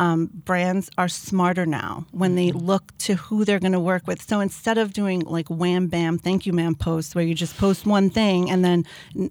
[0.00, 4.22] um, brands are smarter now when they look to who they're going to work with.
[4.22, 7.84] So instead of doing like wham bam, thank you ma'am posts where you just post
[7.84, 8.86] one thing and then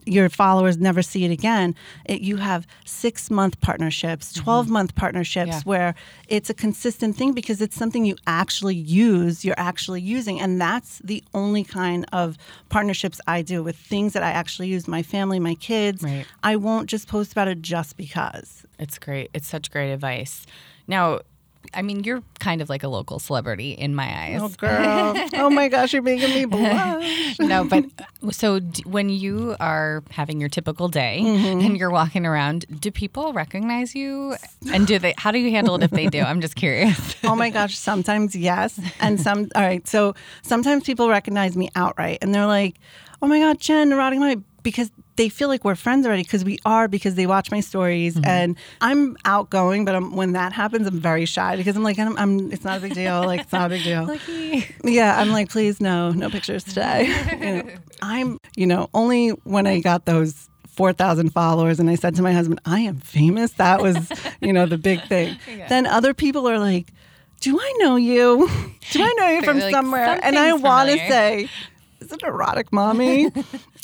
[0.05, 1.73] your followers never see it again,
[2.05, 5.61] it, you have six month partnerships, 12 month partnerships Yeah.
[5.63, 5.95] where
[6.27, 10.39] it's a consistent thing because it's something you actually use, you're actually using.
[10.39, 12.37] And that's the only kind of
[12.69, 16.03] partnerships I do with things that I actually use my family, my kids.
[16.03, 16.27] Right.
[16.43, 18.67] I won't just post about it just because.
[18.79, 20.45] It's great it's such great advice
[20.87, 21.19] now
[21.73, 25.13] i mean you're kind of like a local celebrity in my eyes Oh, girl.
[25.33, 27.37] oh my gosh, you're making me blush.
[27.39, 27.83] no, but
[28.31, 31.59] so d- when you are having your typical day Mm-hmm.
[31.65, 34.35] and you're walking around, do people recognize you?
[34.73, 35.13] And do they?
[35.17, 36.21] How do you handle it if they do?
[36.21, 37.15] I'm just curious.
[37.25, 38.79] oh my gosh, sometimes yes.
[39.01, 39.85] And some, all right.
[39.87, 42.75] So sometimes people recognize me outright and they're like,
[43.21, 44.89] oh my God, Jen, Neurotic Mommy, because
[45.19, 48.55] they feel like we're friends already because we are because they watch my stories and
[48.79, 52.53] I'm outgoing, but I'm, when that happens, I'm very shy because I'm like, I'm, I'm,
[52.53, 53.25] it's not a big deal.
[53.25, 54.17] Like, it's not a big deal.
[54.85, 57.07] Yeah, I'm like, please, no, no pictures today.
[57.31, 57.69] you know,
[58.01, 61.81] I'm, you know, only when I got those 4,000 followers.
[61.81, 63.51] And I said to my husband, I am famous.
[63.53, 63.97] That was,
[64.39, 65.37] you know, the big thing.
[65.67, 66.93] Then other people are like,
[67.41, 68.49] do I know you?
[68.91, 70.17] Do I know you They're from like, somewhere?
[70.23, 71.49] And I want to say,
[71.99, 73.29] is it erotic, mommy?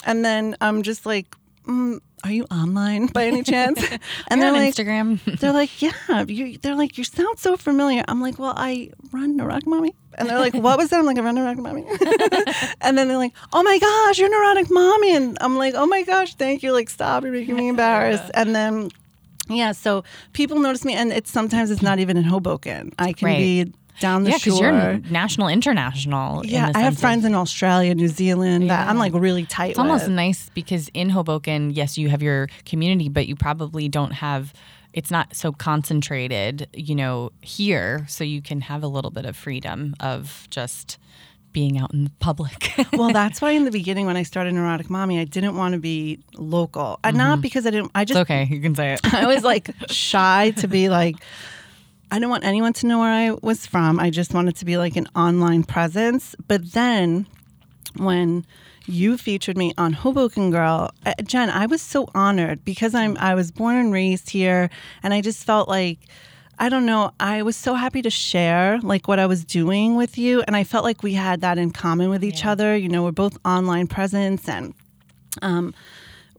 [0.06, 1.36] And then I'm just like,
[1.68, 3.80] mm, are you online by any chance?
[4.30, 5.20] And they're on like, Instagram.
[5.40, 6.24] they're like, yeah.
[6.28, 8.04] You, they're like, you sound so familiar.
[8.08, 9.94] I'm like, well, I run Neurotic Mommy.
[10.18, 11.00] And they're like, what was that?
[11.00, 11.86] I'm like, I run Neurotic Mommy.
[12.82, 15.16] and then they're like, oh my gosh, you're Neurotic Mommy.
[15.16, 16.72] And I'm like, oh my gosh, thank you.
[16.72, 18.32] Like, stop, you're making me embarrassed.
[18.34, 18.90] And then,
[19.50, 20.04] yeah, so
[20.34, 22.94] people notice me, and it's sometimes it's not even in Hoboken.
[22.98, 23.38] I can Right.
[23.38, 26.42] be down the yeah, because you're national, international.
[26.42, 29.14] in yeah, the I have sense of- friends in Australia, New Zealand that I'm like
[29.14, 33.36] really tight It's almost nice because in Hoboken, yes, you have your community, but you
[33.36, 34.54] probably don't have.
[34.94, 39.36] It's not so concentrated, you know, here, so you can have a little bit of
[39.36, 40.98] freedom of just
[41.56, 42.74] being out in the public.
[42.94, 45.80] well, that's why in the beginning when I started Neurotic Mommy, I didn't want to
[45.80, 47.00] be local.
[47.02, 47.42] And not mm-hmm.
[47.42, 49.00] because I didn't, I just it's okay, you can say it.
[49.14, 51.16] I was like shy to be like,
[52.16, 54.00] I didn't want anyone to know where I was from.
[54.00, 56.34] I just wanted to be like an online presence.
[56.48, 57.28] But then
[57.98, 58.46] when
[58.86, 63.36] you featured me on Hoboken Girl, uh, Jen, I was so honored because I'm I
[63.36, 64.70] was born and raised here,
[65.04, 66.00] and I just felt like.
[66.58, 67.12] I don't know.
[67.20, 70.64] I was so happy to share like what I was doing with you and I
[70.64, 72.78] felt like we had that in common with each other.
[72.78, 74.74] You know, we're both online presence and
[75.42, 75.76] um,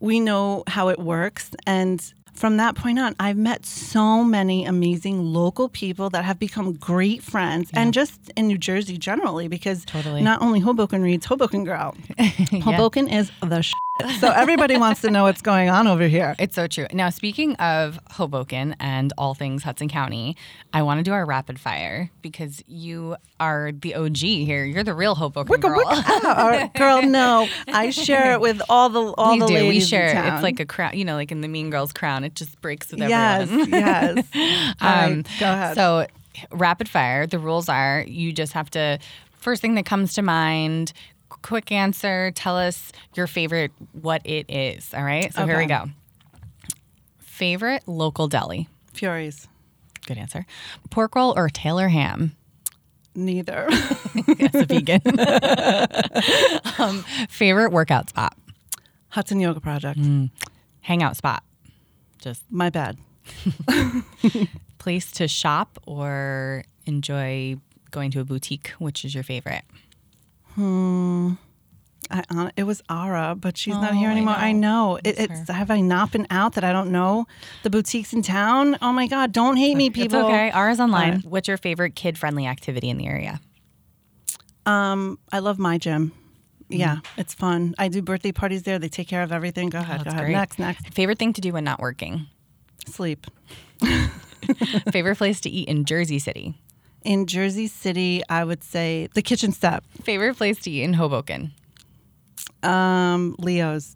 [0.00, 1.50] we know how it works.
[1.66, 2.00] And
[2.36, 7.22] from that point on, I've met so many amazing local people that have become great
[7.22, 10.22] friends, and just in New Jersey generally, because Totally.
[10.22, 11.96] not only Hoboken reads Hoboken Girl,
[12.62, 13.74] Hoboken is the shit.
[14.20, 16.36] So everybody wants to know what's going on over here.
[16.38, 16.86] It's so true.
[16.92, 20.36] Now, speaking of Hoboken and all things Hudson County,
[20.72, 24.64] I want to do our rapid fire because you are the OG here.
[24.64, 25.80] You're the real Hoboken girl.
[25.86, 29.54] Ah, girl, no, I share it with all the all we the do.
[29.54, 29.84] ladies.
[29.84, 30.08] We share.
[30.08, 30.32] it.
[30.34, 30.96] It's like a crown.
[30.96, 32.24] You know, like in the Mean Girls crown.
[32.24, 33.68] It just breaks with yes, everyone.
[33.70, 34.24] yes.
[34.34, 35.74] Right, Um, go ahead.
[35.74, 36.06] So,
[36.50, 37.26] rapid fire.
[37.26, 38.98] The rules are you just have to
[39.32, 40.92] first thing that comes to mind.
[41.28, 42.30] Quick answer.
[42.34, 43.72] Tell us your favorite.
[43.92, 44.92] What it is.
[44.94, 45.32] All right.
[45.34, 45.86] So here we go.
[47.18, 48.68] Favorite local deli.
[48.94, 49.46] Fiore's,
[50.06, 50.46] Good answer.
[50.90, 52.34] Pork roll or Taylor ham.
[53.16, 53.66] Neither.
[54.40, 55.00] As a vegan.
[56.78, 58.36] um, favorite workout spot.
[59.08, 59.98] Hudson Yoga Project.
[59.98, 60.30] Mm.
[60.80, 61.42] Hangout spot.
[62.20, 62.98] Just My bed.
[64.78, 67.56] place to shop or enjoy
[67.90, 68.68] going to a boutique.
[68.78, 69.64] Which is your favorite?
[72.10, 74.34] I, hon- it was Ara, but she's not Oh, here I anymore.
[74.34, 74.94] I know.
[74.94, 74.96] know.
[75.04, 77.26] It, it's have I not been out that I don't know
[77.62, 78.76] the boutiques in town?
[78.82, 79.32] Oh my God!
[79.32, 80.20] Don't hate me, people.
[80.20, 80.50] It's okay.
[80.50, 81.12] Ours online.
[81.14, 81.24] right.
[81.24, 83.40] What's your favorite kid friendly activity in the area?
[84.64, 86.12] Um, I love my gym.
[86.68, 87.74] Yeah, it's fun.
[87.78, 88.78] I do birthday parties there.
[88.80, 89.68] They take care of everything.
[89.70, 89.98] Go ahead.
[89.98, 90.24] go Oh, that's ahead.
[90.26, 90.32] great.
[90.32, 90.94] Next, next.
[90.94, 92.26] Favorite thing to do when not working?
[92.86, 93.26] Sleep.
[94.90, 96.54] favorite place to eat in Jersey City?
[97.04, 99.84] In Jersey City, I would say the kitchen step.
[100.02, 101.52] Favorite place to eat in Hoboken?
[102.66, 103.94] Um, Leo's,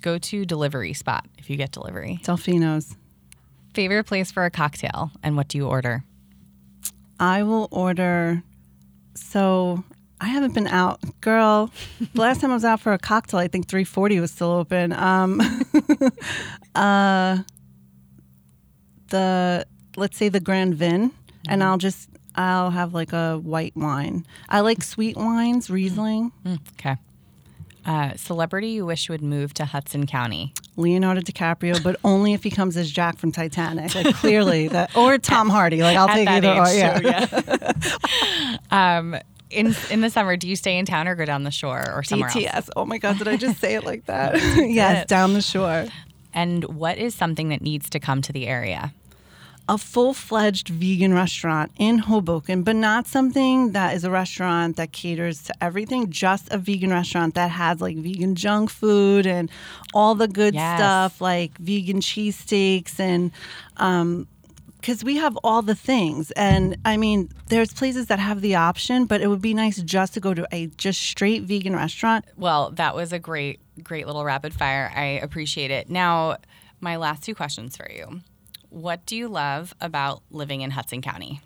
[0.00, 2.18] Go to delivery spot if you get delivery.
[2.22, 2.96] Delfino's.
[3.74, 6.04] Favorite place for a cocktail and what do you order?
[7.18, 8.42] I will order.
[9.14, 9.82] So
[10.20, 11.70] I haven't been out, girl.
[12.12, 14.92] The last time I was out for a cocktail, I think 340 was still open.
[14.92, 15.40] Um,
[16.74, 17.38] uh,
[19.08, 21.12] the let's say the Grand Vin,
[21.48, 24.26] and I'll just I'll have like a white wine.
[24.48, 26.96] I like sweet wines, Riesling, Mm, okay.
[27.86, 30.54] Uh, celebrity you wish would move to Hudson County?
[30.76, 33.94] Leonardo DiCaprio, but only if he comes as Jack from Titanic.
[33.94, 35.82] Like clearly that, or Tom Hardy.
[35.82, 36.52] Like I'll At take either.
[36.52, 38.56] Age, yeah.
[38.70, 38.96] yeah.
[38.98, 39.16] um,
[39.50, 42.02] in in the summer, do you stay in town or go down the shore or
[42.02, 42.36] somewhere else?
[42.36, 42.70] DTS.
[42.76, 44.34] Oh my God, did I just say it like that?
[44.56, 45.86] yes, down the shore.
[46.32, 48.92] And what is something that needs to come to the area?
[49.66, 54.92] A full fledged vegan restaurant in Hoboken, but not something that is a restaurant that
[54.92, 59.50] caters to everything, just a vegan restaurant that has like vegan junk food and
[59.94, 60.78] all the good Yes.
[60.78, 63.32] stuff like vegan cheesesteaks and,
[63.78, 64.26] um,
[64.80, 69.06] because we have all the things and i mean there's places that have the option
[69.06, 72.70] but it would be nice just to go to a just straight vegan restaurant Well,
[72.72, 74.92] that was a great, great little rapid fire.
[74.94, 75.88] I appreciate it.
[75.88, 76.36] Now,
[76.82, 78.20] my last two questions for you.
[78.74, 81.40] What do you love about living in Hudson County?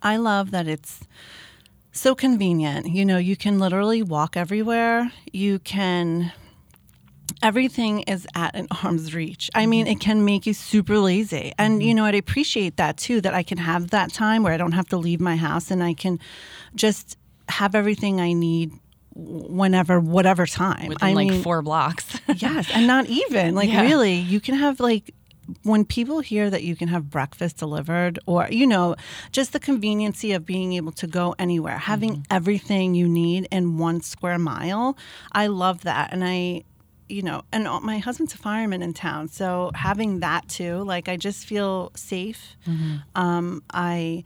[0.00, 1.00] I love that it's
[1.92, 2.88] so convenient.
[2.88, 5.12] You know, you can literally walk everywhere.
[5.34, 6.32] You can
[7.42, 9.50] everything is at an arm's reach.
[9.54, 9.98] I mean, it mm-hmm.
[9.98, 11.52] can make you super lazy.
[11.58, 11.96] And you mm-hmm.
[11.96, 14.88] know, I'd appreciate that too that I can have that time where I don't have
[14.88, 16.18] to leave my house and I can
[16.74, 17.18] just
[17.50, 18.72] have everything I need
[19.14, 20.88] whenever, whatever time.
[20.88, 22.18] Within I like mean, four blocks.
[22.34, 23.82] yes, and not even like Yeah.
[23.82, 24.14] really.
[24.14, 25.12] You can have like
[25.62, 28.96] when people hear that you can have breakfast delivered, or you know,
[29.32, 34.00] just the conveniency of being able to go anywhere, having everything you need in one
[34.00, 34.96] square mile.
[35.32, 36.64] I love that, and I.
[37.08, 41.16] You know, and my husband's a fireman in town, so having that too, like I
[41.16, 42.56] just feel safe.
[43.14, 44.24] Um, I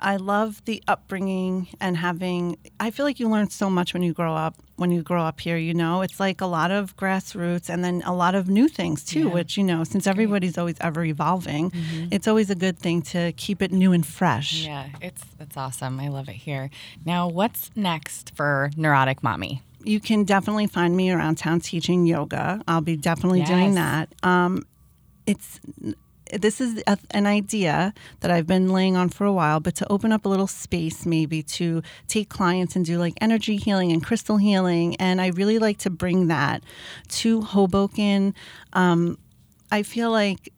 [0.00, 2.58] I love the upbringing and having.
[2.80, 4.56] I feel like you learn so much when you grow up.
[4.82, 8.02] When you grow up here, you know, it's like a lot of grassroots and then
[8.04, 9.26] a lot of new things too.
[9.26, 9.34] Yeah.
[9.36, 11.70] Which you know, since everybody's always ever evolving,
[12.10, 14.66] it's always a good thing to keep it new and fresh.
[14.66, 16.00] yeah, it's it's awesome.
[16.00, 16.68] I love it here.
[17.04, 19.62] Now, what's next for Neurotic Mommy?
[19.84, 22.62] You can definitely find me around town teaching yoga.
[22.66, 24.08] I'll be definitely doing that.
[24.24, 24.64] Um,
[25.26, 25.60] it's
[26.32, 29.92] this is a, an idea that I've been laying on for a while, but to
[29.92, 34.04] open up a little space maybe to take clients and do like energy healing and
[34.04, 34.96] crystal healing.
[34.96, 36.62] And I really like to bring that
[37.08, 38.34] to Hoboken.
[38.72, 39.18] Um,
[39.70, 40.52] I feel like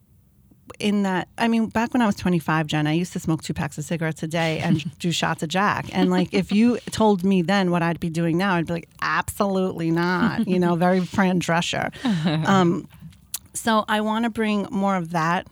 [0.79, 3.53] in that i mean back when i was 25 jen i used to smoke two
[3.53, 7.23] packs of cigarettes a day and do shots of jack and like if you told
[7.23, 10.99] me then what i'd be doing now i'd be like absolutely not you know very
[11.05, 11.93] fran drescher
[12.47, 12.87] um,
[13.53, 15.47] so i want to bring more of that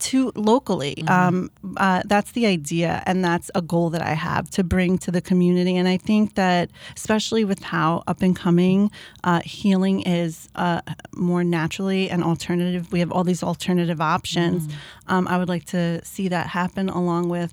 [0.00, 1.04] to locally.
[1.08, 5.10] Um, uh, that's the idea and that's a goal that i have to bring to
[5.10, 5.76] the community.
[5.76, 8.90] And i think that especially with how up and coming
[9.24, 10.80] uh, healing is uh,
[11.12, 14.72] more naturally and alternative we have all these alternative options.
[15.08, 17.52] Um, i would like to see that happen along with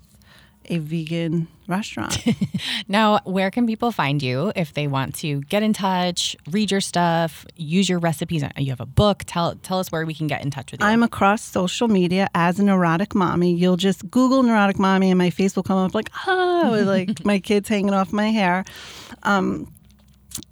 [0.66, 2.22] a vegan restaurant
[2.88, 6.80] Now, where can people find you if they want to get in touch, read your
[6.80, 8.44] stuff, use your recipes?
[8.56, 9.24] You have a book.
[9.26, 10.86] Tell tell us where we can get in touch with you.
[10.86, 13.54] I'm across social media as a neurotic mommy.
[13.54, 17.24] You'll just Google neurotic mommy, and my face will come up like, oh, with like
[17.24, 18.64] my kids hanging off my hair.
[19.22, 19.72] Um,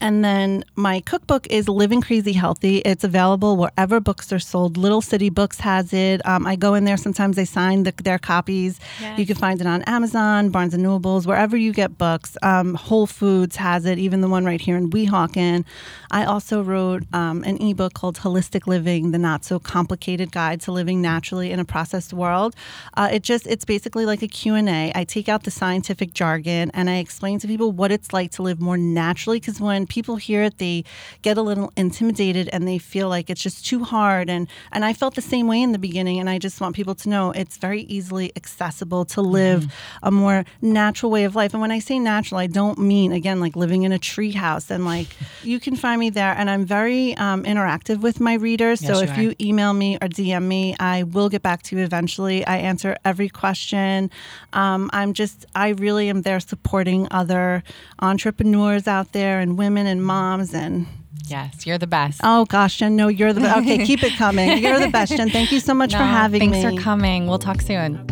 [0.01, 2.79] and then my cookbook is Living Crazy Healthy.
[2.79, 4.77] It's available wherever books are sold.
[4.77, 6.25] Little City Books has it.
[6.27, 7.37] Um, I go in there sometimes.
[7.37, 8.81] They sign the, their copies.
[9.17, 12.37] You can find it on Amazon, Barnes and Nobles, wherever you get books.
[12.43, 13.99] Um, Whole Foods has it.
[13.99, 15.65] Even the one right here in Weehawken.
[16.11, 20.73] I also wrote um, an ebook called Holistic Living: The Not So Complicated Guide to
[20.73, 22.55] Living Naturally in a Processed World.
[22.95, 24.93] Uh, it just it's basically like a Q and A.
[24.95, 28.43] I take out the scientific jargon and I explain to people what it's like to
[28.43, 29.41] live more naturally.
[29.41, 30.85] Because when people hear it, they
[31.23, 34.31] get a little intimidated and they feel like it's just too hard.
[34.31, 36.19] And and I felt the same way in the beginning.
[36.21, 40.45] And I just want people to know it's very easily accessible to live a more
[40.61, 41.55] natural way of life.
[41.55, 44.71] And when I say natural, I don't mean again like living in a tree house.
[44.71, 45.09] And like
[45.43, 46.35] you can find me there.
[46.37, 48.83] And I'm very um, interactive with my readers.
[48.83, 49.23] Yes, so you if are.
[49.23, 52.45] you email me or DM me, I will get back to you eventually.
[52.47, 54.11] I answer every question.
[54.53, 57.63] Um, I'm just, I really am there supporting other
[58.01, 60.87] entrepreneurs out there and women and moms and.
[61.27, 62.21] yes, you're the best.
[62.25, 63.59] Oh gosh, Jen, no, you're the best.
[63.59, 64.59] Okay, keep it coming.
[64.63, 65.31] You're the best, Jen.
[65.31, 66.63] Thank you so much for having thanks me.
[66.63, 67.27] Thanks for coming.
[67.27, 68.07] We'll talk soon.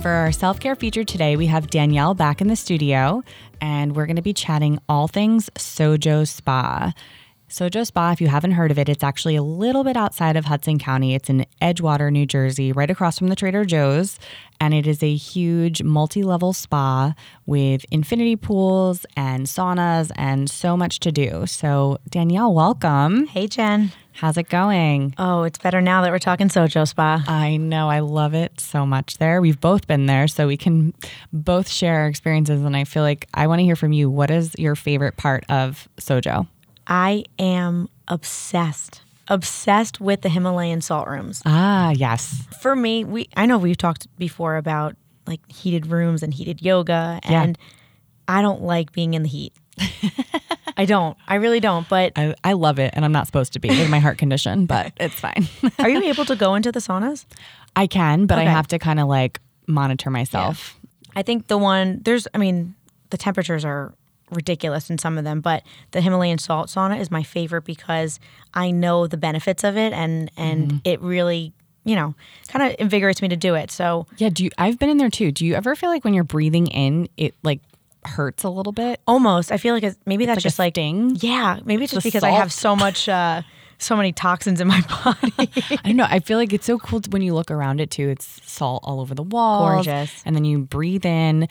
[0.00, 3.24] For our self care feature today, we have Danielle back in the studio,
[3.60, 6.92] and we're going to be chatting all things Sojo Spa.
[7.48, 10.46] Sojo Spa, if you haven't heard of it, it's actually a little bit outside of
[10.46, 11.14] Hudson County.
[11.14, 14.18] It's in Edgewater, New Jersey, right across from the Trader Joe's.
[14.60, 17.14] And it is a huge multi level spa
[17.46, 21.46] with infinity pools and saunas and so much to do.
[21.46, 23.26] So, Danielle, welcome.
[23.26, 23.92] Hey, Jen.
[24.12, 25.14] How's it going?
[25.16, 27.22] Oh, it's better now that we're talking Sojo Spa.
[27.28, 27.90] I know.
[27.90, 29.42] I love it so much there.
[29.42, 30.94] We've both been there, so we can
[31.34, 32.62] both share our experiences.
[32.62, 34.08] And I feel like I want to hear from you.
[34.10, 36.48] What is your favorite part of Sojo?
[36.86, 41.42] I am obsessed, obsessed with the Himalayan salt rooms.
[41.44, 42.44] Ah, yes.
[42.60, 47.20] For me, we I know we've talked before about like heated rooms and heated yoga,
[47.28, 47.42] Yeah.
[47.42, 47.58] and
[48.28, 49.52] I don't like being in the heat.
[50.78, 51.16] I don't.
[51.26, 51.88] I really don't.
[51.88, 54.66] But I, I love it, and I'm not supposed to be with my heart condition,
[54.66, 55.48] but it's fine.
[55.78, 57.24] are you able to go into the saunas?
[57.74, 60.78] I can, but I have to kind of like monitor myself.
[61.14, 62.74] I think the one there's I mean,
[63.10, 63.94] the temperatures are
[64.30, 65.62] ridiculous in some of them, but
[65.92, 68.18] the Himalayan salt sauna is my favorite because
[68.54, 71.52] I know the benefits of it and and it really,
[71.84, 72.14] you know,
[72.48, 73.70] kind of invigorates me to do it.
[73.70, 74.30] So Yeah.
[74.30, 75.30] Do you, I've been in there too.
[75.32, 77.60] Do you ever feel like when you're breathing in, it like
[78.04, 79.00] hurts a little bit?
[79.06, 81.16] almost I feel like it's, maybe that's like just like ding.
[81.20, 83.42] Yeah, maybe it's just The because I have so much uh
[83.78, 85.34] so many toxins in my body.
[85.38, 86.06] I don't know.
[86.08, 88.08] I feel like it's so cool when you look around it too.
[88.08, 89.84] It's salt all over the walls.
[89.86, 90.22] Gorgeous.
[90.24, 91.46] And then you breathe in.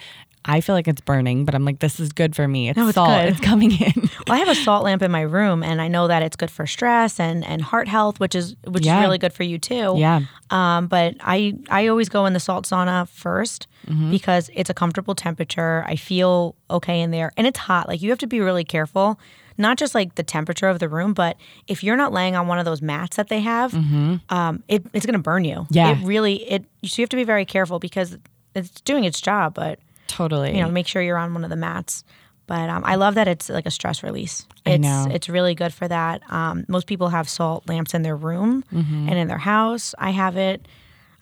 [0.47, 2.69] I feel like it's burning, but I'm like, this is good for me.
[2.69, 3.09] It's, No, it's salt.
[3.09, 3.29] good.
[3.29, 3.93] It's coming in.
[4.27, 6.49] Well, I have a salt lamp in my room, and I know that it's good
[6.49, 8.99] for stress and, and heart health, which is which Yeah.
[8.99, 9.95] is really good for you too.
[9.97, 10.21] yeah.
[10.49, 14.09] Um, but I I always go in the salt sauna 1st Mm-hmm.
[14.09, 15.83] because it's a comfortable temperature.
[15.87, 17.87] I feel okay in there, and it's hot.
[17.87, 19.19] Like you have to be really careful,
[19.59, 21.37] not just like the temperature of the room, but
[21.67, 23.75] if you're not laying on one of those mats that they have,
[24.29, 25.57] um, it, it's gonna burn you.
[25.57, 25.73] Mm-hmm.
[25.73, 25.91] Yeah.
[25.91, 26.65] it really it.
[26.83, 28.17] So you have to be very careful because
[28.55, 29.77] it's doing its job, but
[30.07, 30.55] Totally.
[30.55, 32.03] you know, make sure you're on one of the mats.
[32.47, 34.45] But um, I love that it's like a stress release.
[34.67, 35.07] I It's know.
[35.09, 36.21] it's really good for that.
[36.31, 39.09] Um, most people have salt lamps in their room Mm-hmm.
[39.09, 39.95] and in their house.
[39.97, 40.67] I have it.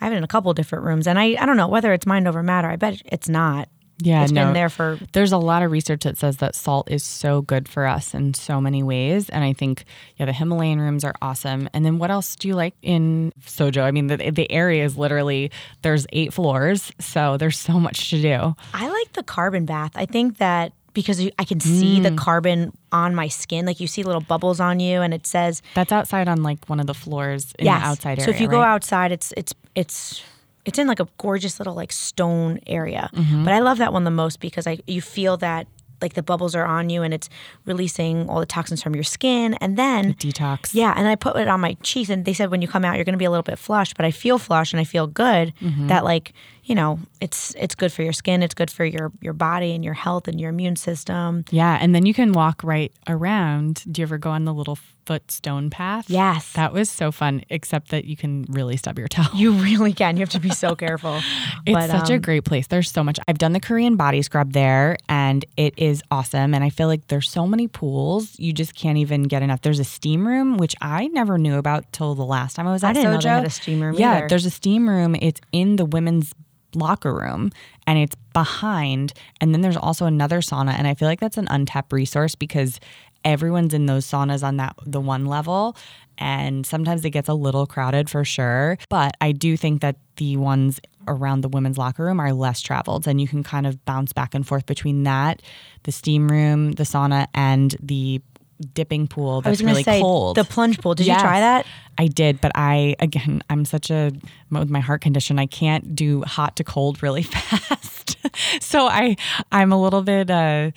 [0.02, 2.06] I have it in a couple different rooms, and I I don't know whether it's
[2.06, 2.68] mind over matter.
[2.70, 3.70] I bet it's not.
[4.04, 4.24] Yeah.
[4.24, 4.46] It's no.
[4.46, 7.68] been there for There's a lot of research that says that salt is so good
[7.68, 9.30] for us in so many ways.
[9.30, 9.86] And I think,
[10.18, 11.70] yeah, the Himalayan rooms are awesome.
[11.74, 13.84] And then what else do you like in Sojo?
[13.84, 15.52] I mean, the, the area is literally,
[15.82, 16.92] there's eight floors.
[17.00, 18.56] So there's so much to do.
[18.74, 19.92] I like the carbon bath.
[19.96, 22.04] I think that because I can see Mm.
[22.04, 25.64] the carbon on my skin, like you see little bubbles on you, and it says
[25.74, 27.82] That's outside on like one of the floors in yes.
[27.82, 28.26] the outside area.
[28.26, 30.22] So if you go outside, it's it's it's
[30.66, 33.10] it's in like a gorgeous little like stone area.
[33.14, 33.44] Mm-hmm.
[33.44, 35.68] But I love that one the most because I you feel that
[36.02, 37.30] like the bubbles are on you and it's
[37.66, 40.74] releasing all the toxins from your skin, and then detox.
[40.74, 42.96] yeah, and I put it on my cheeks, and they said when you come out,
[42.96, 45.08] you're going to be a little bit flushed, but I feel flushed and I feel
[45.08, 45.54] good.
[45.62, 45.88] Mm-hmm.
[45.88, 46.34] That like
[46.64, 49.84] you know, it's it's good for your skin, it's good for your your body and
[49.84, 51.44] your health and your immune system.
[51.52, 51.78] Yeah.
[51.80, 53.84] And then you can walk right around.
[53.92, 56.10] Do you ever go on the little foot stone path?
[56.10, 56.54] Yes.
[56.54, 59.24] That was so fun, except that you can really stub your toe.
[59.36, 60.16] You really can.
[60.16, 61.20] You have to be so careful.
[61.66, 62.68] It's But, such a um, great place.
[62.68, 63.18] There's so much.
[63.28, 66.54] I've done the Korean body scrub there and it is awesome.
[66.54, 69.62] And I feel like there's so many pools, you just can't even get enough.
[69.62, 72.84] There's a steam room, which I never knew about till the last time I was
[72.84, 73.24] at I didn't know Sojo.
[73.24, 74.28] they had a steam room Yeah, either.
[74.28, 75.16] there's a steam room.
[75.22, 76.34] It's in the women's
[76.76, 77.52] locker room
[77.88, 79.14] and it's behind.
[79.42, 80.78] And then there's also another sauna.
[80.78, 82.80] And I feel like that's an untapped resource because
[83.26, 85.76] everyone's in those saunas on that the one level
[86.18, 90.36] and sometimes it gets a little crowded for sure but i do think that the
[90.38, 94.14] ones around the women's locker room are less traveled and you can kind of bounce
[94.14, 95.42] back and forth between that
[95.84, 98.22] the steam room the sauna and the
[98.64, 100.96] dipping pool I was that's really say cold the plunge pool.
[100.96, 101.20] Did Yes.
[101.22, 101.66] you try that?
[101.98, 104.12] I did, but I again, I'm such a
[104.50, 105.38] with my heart condition.
[105.40, 108.18] I can't do hot to cold really fast,
[108.62, 109.16] so I
[109.52, 110.72] I'm a little bit uh,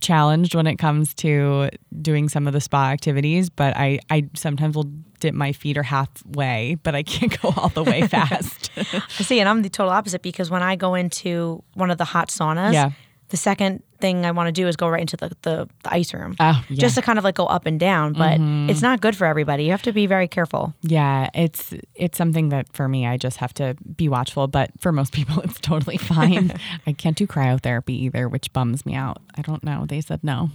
[0.00, 1.68] challenged when it comes to
[2.00, 3.50] doing some of the spa activities.
[3.50, 7.68] But I I sometimes will dip my feet or halfway, but I can't go all
[7.68, 8.70] the way fast.
[9.10, 12.28] See, and I'm the total opposite because when I go into one of the hot
[12.28, 12.90] saunas, Yeah.
[13.32, 16.12] The second thing I want to do is go right into the, the, the ice
[16.12, 16.36] room.
[16.38, 16.52] Oh, yeah.
[16.52, 16.74] Mm-hmm.
[16.74, 18.38] Just to kind of like go up and down, but
[18.70, 19.64] it's not good for everybody.
[19.64, 20.74] You have to be very careful.
[20.82, 24.92] Yeah, it's it's something that for me I just have to be watchful, but for
[24.92, 26.52] most people it's totally fine.
[26.86, 29.22] I can't do cryotherapy either, which bums me out.
[29.38, 29.86] I don't know.
[29.86, 30.50] They said no.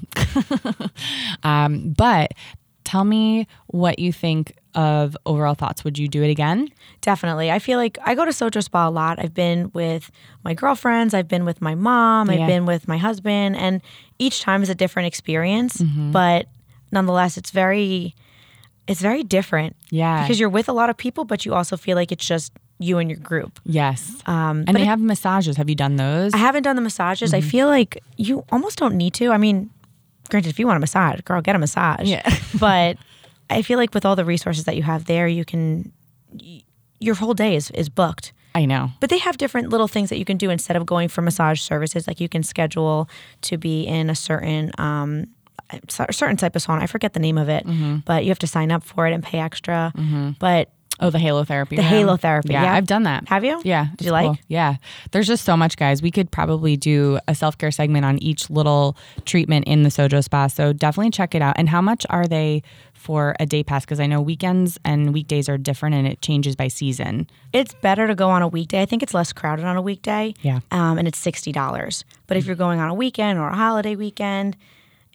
[1.43, 2.33] um, but
[2.87, 5.83] tell me what you think of overall thoughts.
[5.83, 6.69] Would you do it again?
[7.01, 7.51] Definitely.
[7.51, 9.19] I feel like I go to Sojo Spa a lot.
[9.19, 10.09] I've been with
[10.43, 12.41] my girlfriends, I've been with my mom, Yeah.
[12.41, 13.81] I've been with my husband, and
[14.19, 15.77] each time is a different experience.
[15.77, 16.11] Mm-hmm.
[16.11, 16.47] But
[16.91, 18.15] nonetheless, it's very
[18.87, 19.75] it's very different.
[19.89, 20.21] Yeah.
[20.23, 22.99] Because you're with a lot of people, but you also feel like it's just you
[22.99, 23.59] and your group.
[23.65, 24.15] Yes.
[24.27, 25.57] Um, and they it- have massages.
[25.57, 26.33] Have you done those?
[26.33, 27.31] I haven't done the massages.
[27.31, 27.45] Mm-hmm.
[27.47, 29.31] I feel like you almost don't need to.
[29.31, 29.71] I mean,
[30.29, 32.07] granted, if you want a massage, girl, get a massage.
[32.07, 32.27] Yeah.
[32.59, 32.97] but
[33.49, 35.91] I feel like with all the resources that you have there, you can
[36.33, 36.63] y-
[36.99, 38.33] your whole day is is booked.
[38.55, 38.89] I know.
[38.99, 41.61] But they have different little things that you can do instead of going for massage
[41.61, 42.07] services.
[42.07, 43.07] Like you can schedule
[43.41, 45.27] to be in a certain um,
[45.99, 46.81] a certain type of sauna.
[46.81, 47.97] I forget the name of it, Mm-hmm.
[48.05, 49.93] but you have to sign up for it and pay extra.
[50.39, 51.75] But Oh, the halo therapy.
[51.75, 51.89] The room.
[51.89, 52.73] halo therapy, Yeah, yeah.
[52.73, 53.27] I've done that.
[53.29, 53.61] Have you?
[53.63, 53.87] Yeah.
[53.97, 54.39] Did you like?
[54.47, 54.77] Yeah.
[55.11, 56.01] There's just so much, guys.
[56.01, 60.23] We could probably do a self care segment on each little treatment in the Sojo
[60.23, 60.47] Spa.
[60.47, 61.55] So definitely check it out.
[61.57, 63.85] And how much are they for a day pass?
[63.85, 67.27] Because I know weekends and weekdays are different and it changes by season.
[67.53, 68.81] It's better to go on a weekday.
[68.81, 70.33] I think it's less crowded on a weekday.
[70.41, 70.61] Yeah.
[70.71, 72.03] Um, and it's sixty dollars.
[72.25, 74.57] But if you're going on a weekend or a holiday weekend,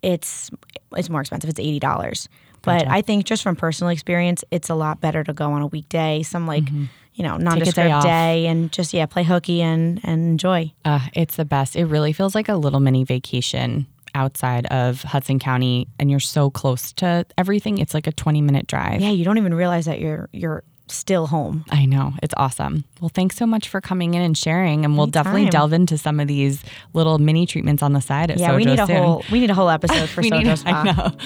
[0.03, 0.51] it's
[0.97, 1.51] it's more expensive.
[1.51, 2.29] It's eighty dollars.
[2.63, 5.67] But I think just from personal experience, it's a lot better to go on a
[5.67, 6.69] weekday, some like
[7.15, 8.05] you know nondescript off.
[8.05, 10.73] day, and just yeah, play hooky and and enjoy.
[10.85, 11.77] Uh, it's the best.
[11.77, 16.51] It really feels like a little mini vacation outside of Hudson County and you're so
[16.51, 17.79] close to everything.
[17.79, 19.01] It's like a 20 minute drive.
[19.01, 21.65] Yeah, you don't even realize that you're you're still home.
[21.71, 22.13] I know.
[22.23, 22.85] It's awesome.
[23.01, 24.85] Well, thanks so much for coming in and sharing.
[24.85, 26.63] And we'll definitely delve into some of these
[26.93, 28.97] little mini treatments on the side at Yeah, Sojo we need a soon.
[28.97, 30.71] whole we need a whole episode for Sojo need- Spa.
[30.87, 31.17] I know.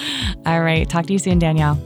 [0.45, 0.87] All right.
[0.89, 1.81] Talk to you soon, Danielle.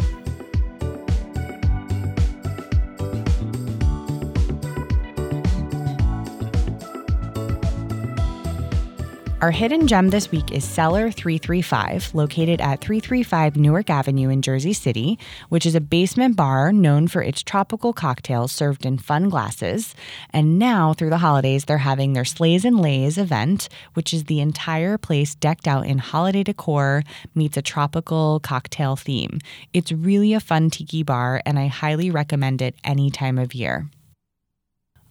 [9.42, 14.72] Our hidden gem this week is Cellar 335, located at 335 Newark Avenue in Jersey
[14.72, 15.18] City,
[15.50, 19.96] which is a basement bar known for its tropical cocktails served in fun glasses.
[20.30, 24.42] And now, through the holidays, they're having their Slays and Lays event, which is the
[24.42, 27.02] entire place decked out in holiday decor
[27.34, 29.40] meets a tropical cocktail theme.
[29.74, 33.90] It's really a fun tiki bar, and I highly recommend it any time of year.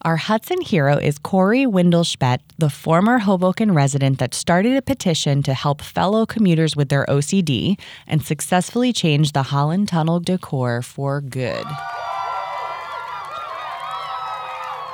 [0.03, 5.53] Our Hudson hero is Corey Windelspecht, the former Hoboken resident that started a petition to
[5.53, 11.67] help fellow commuters with their OCD and successfully changed the Holland Tunnel decor for good.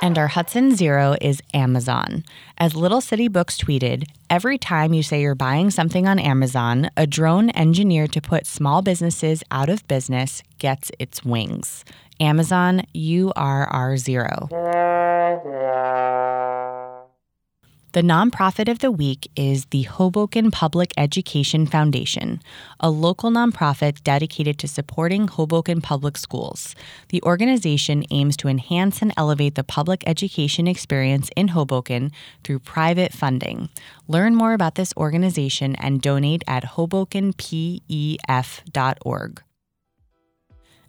[0.01, 2.25] And our Hudson Zero is Amazon.
[2.57, 7.07] As Little City Books tweeted, every time you say you're buying something on Amazon, a
[7.07, 11.85] drone engineered to put small businesses out of business gets its wings.
[12.19, 14.47] Amazon, you are our zero.
[17.93, 22.41] The nonprofit of the week is the Hoboken Public Education Foundation,
[22.79, 26.75] a local nonprofit dedicated to supporting Hoboken public schools.
[27.09, 32.11] The organization aims to enhance and elevate the public education experience in Hoboken
[32.43, 33.69] through private funding.
[34.07, 39.43] Learn more about this organization and donate at hobokenpef.org.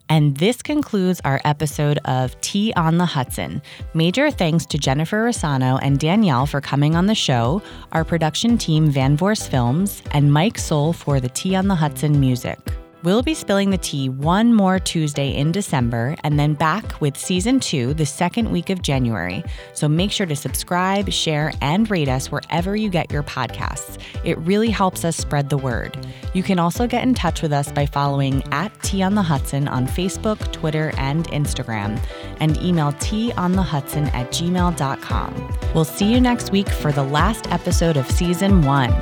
[0.09, 3.61] And this concludes our episode of Tea on the Hudson.
[3.93, 8.89] Major thanks to Jennifer Rossano and Danielle for coming on the show, our production team
[8.89, 12.59] Van Vorst Films, and Mike Soul for the Tea on the Hudson music.
[13.01, 17.61] We'll be spilling the tea one more Tuesday in December and then back with season
[17.61, 19.41] two the second week of January.
[19.73, 23.97] So make sure to subscribe, share, and rate us wherever you get your podcasts.
[24.25, 26.05] It really helps us spread the word.
[26.33, 29.69] You can also get in touch with us by following at Tea on the Hudson
[29.69, 32.01] on Facebook, Twitter, and Instagram,
[32.41, 35.57] and email teaonthehudson at gmail.com.
[35.73, 38.93] We'll see you next week for the last episode of season one.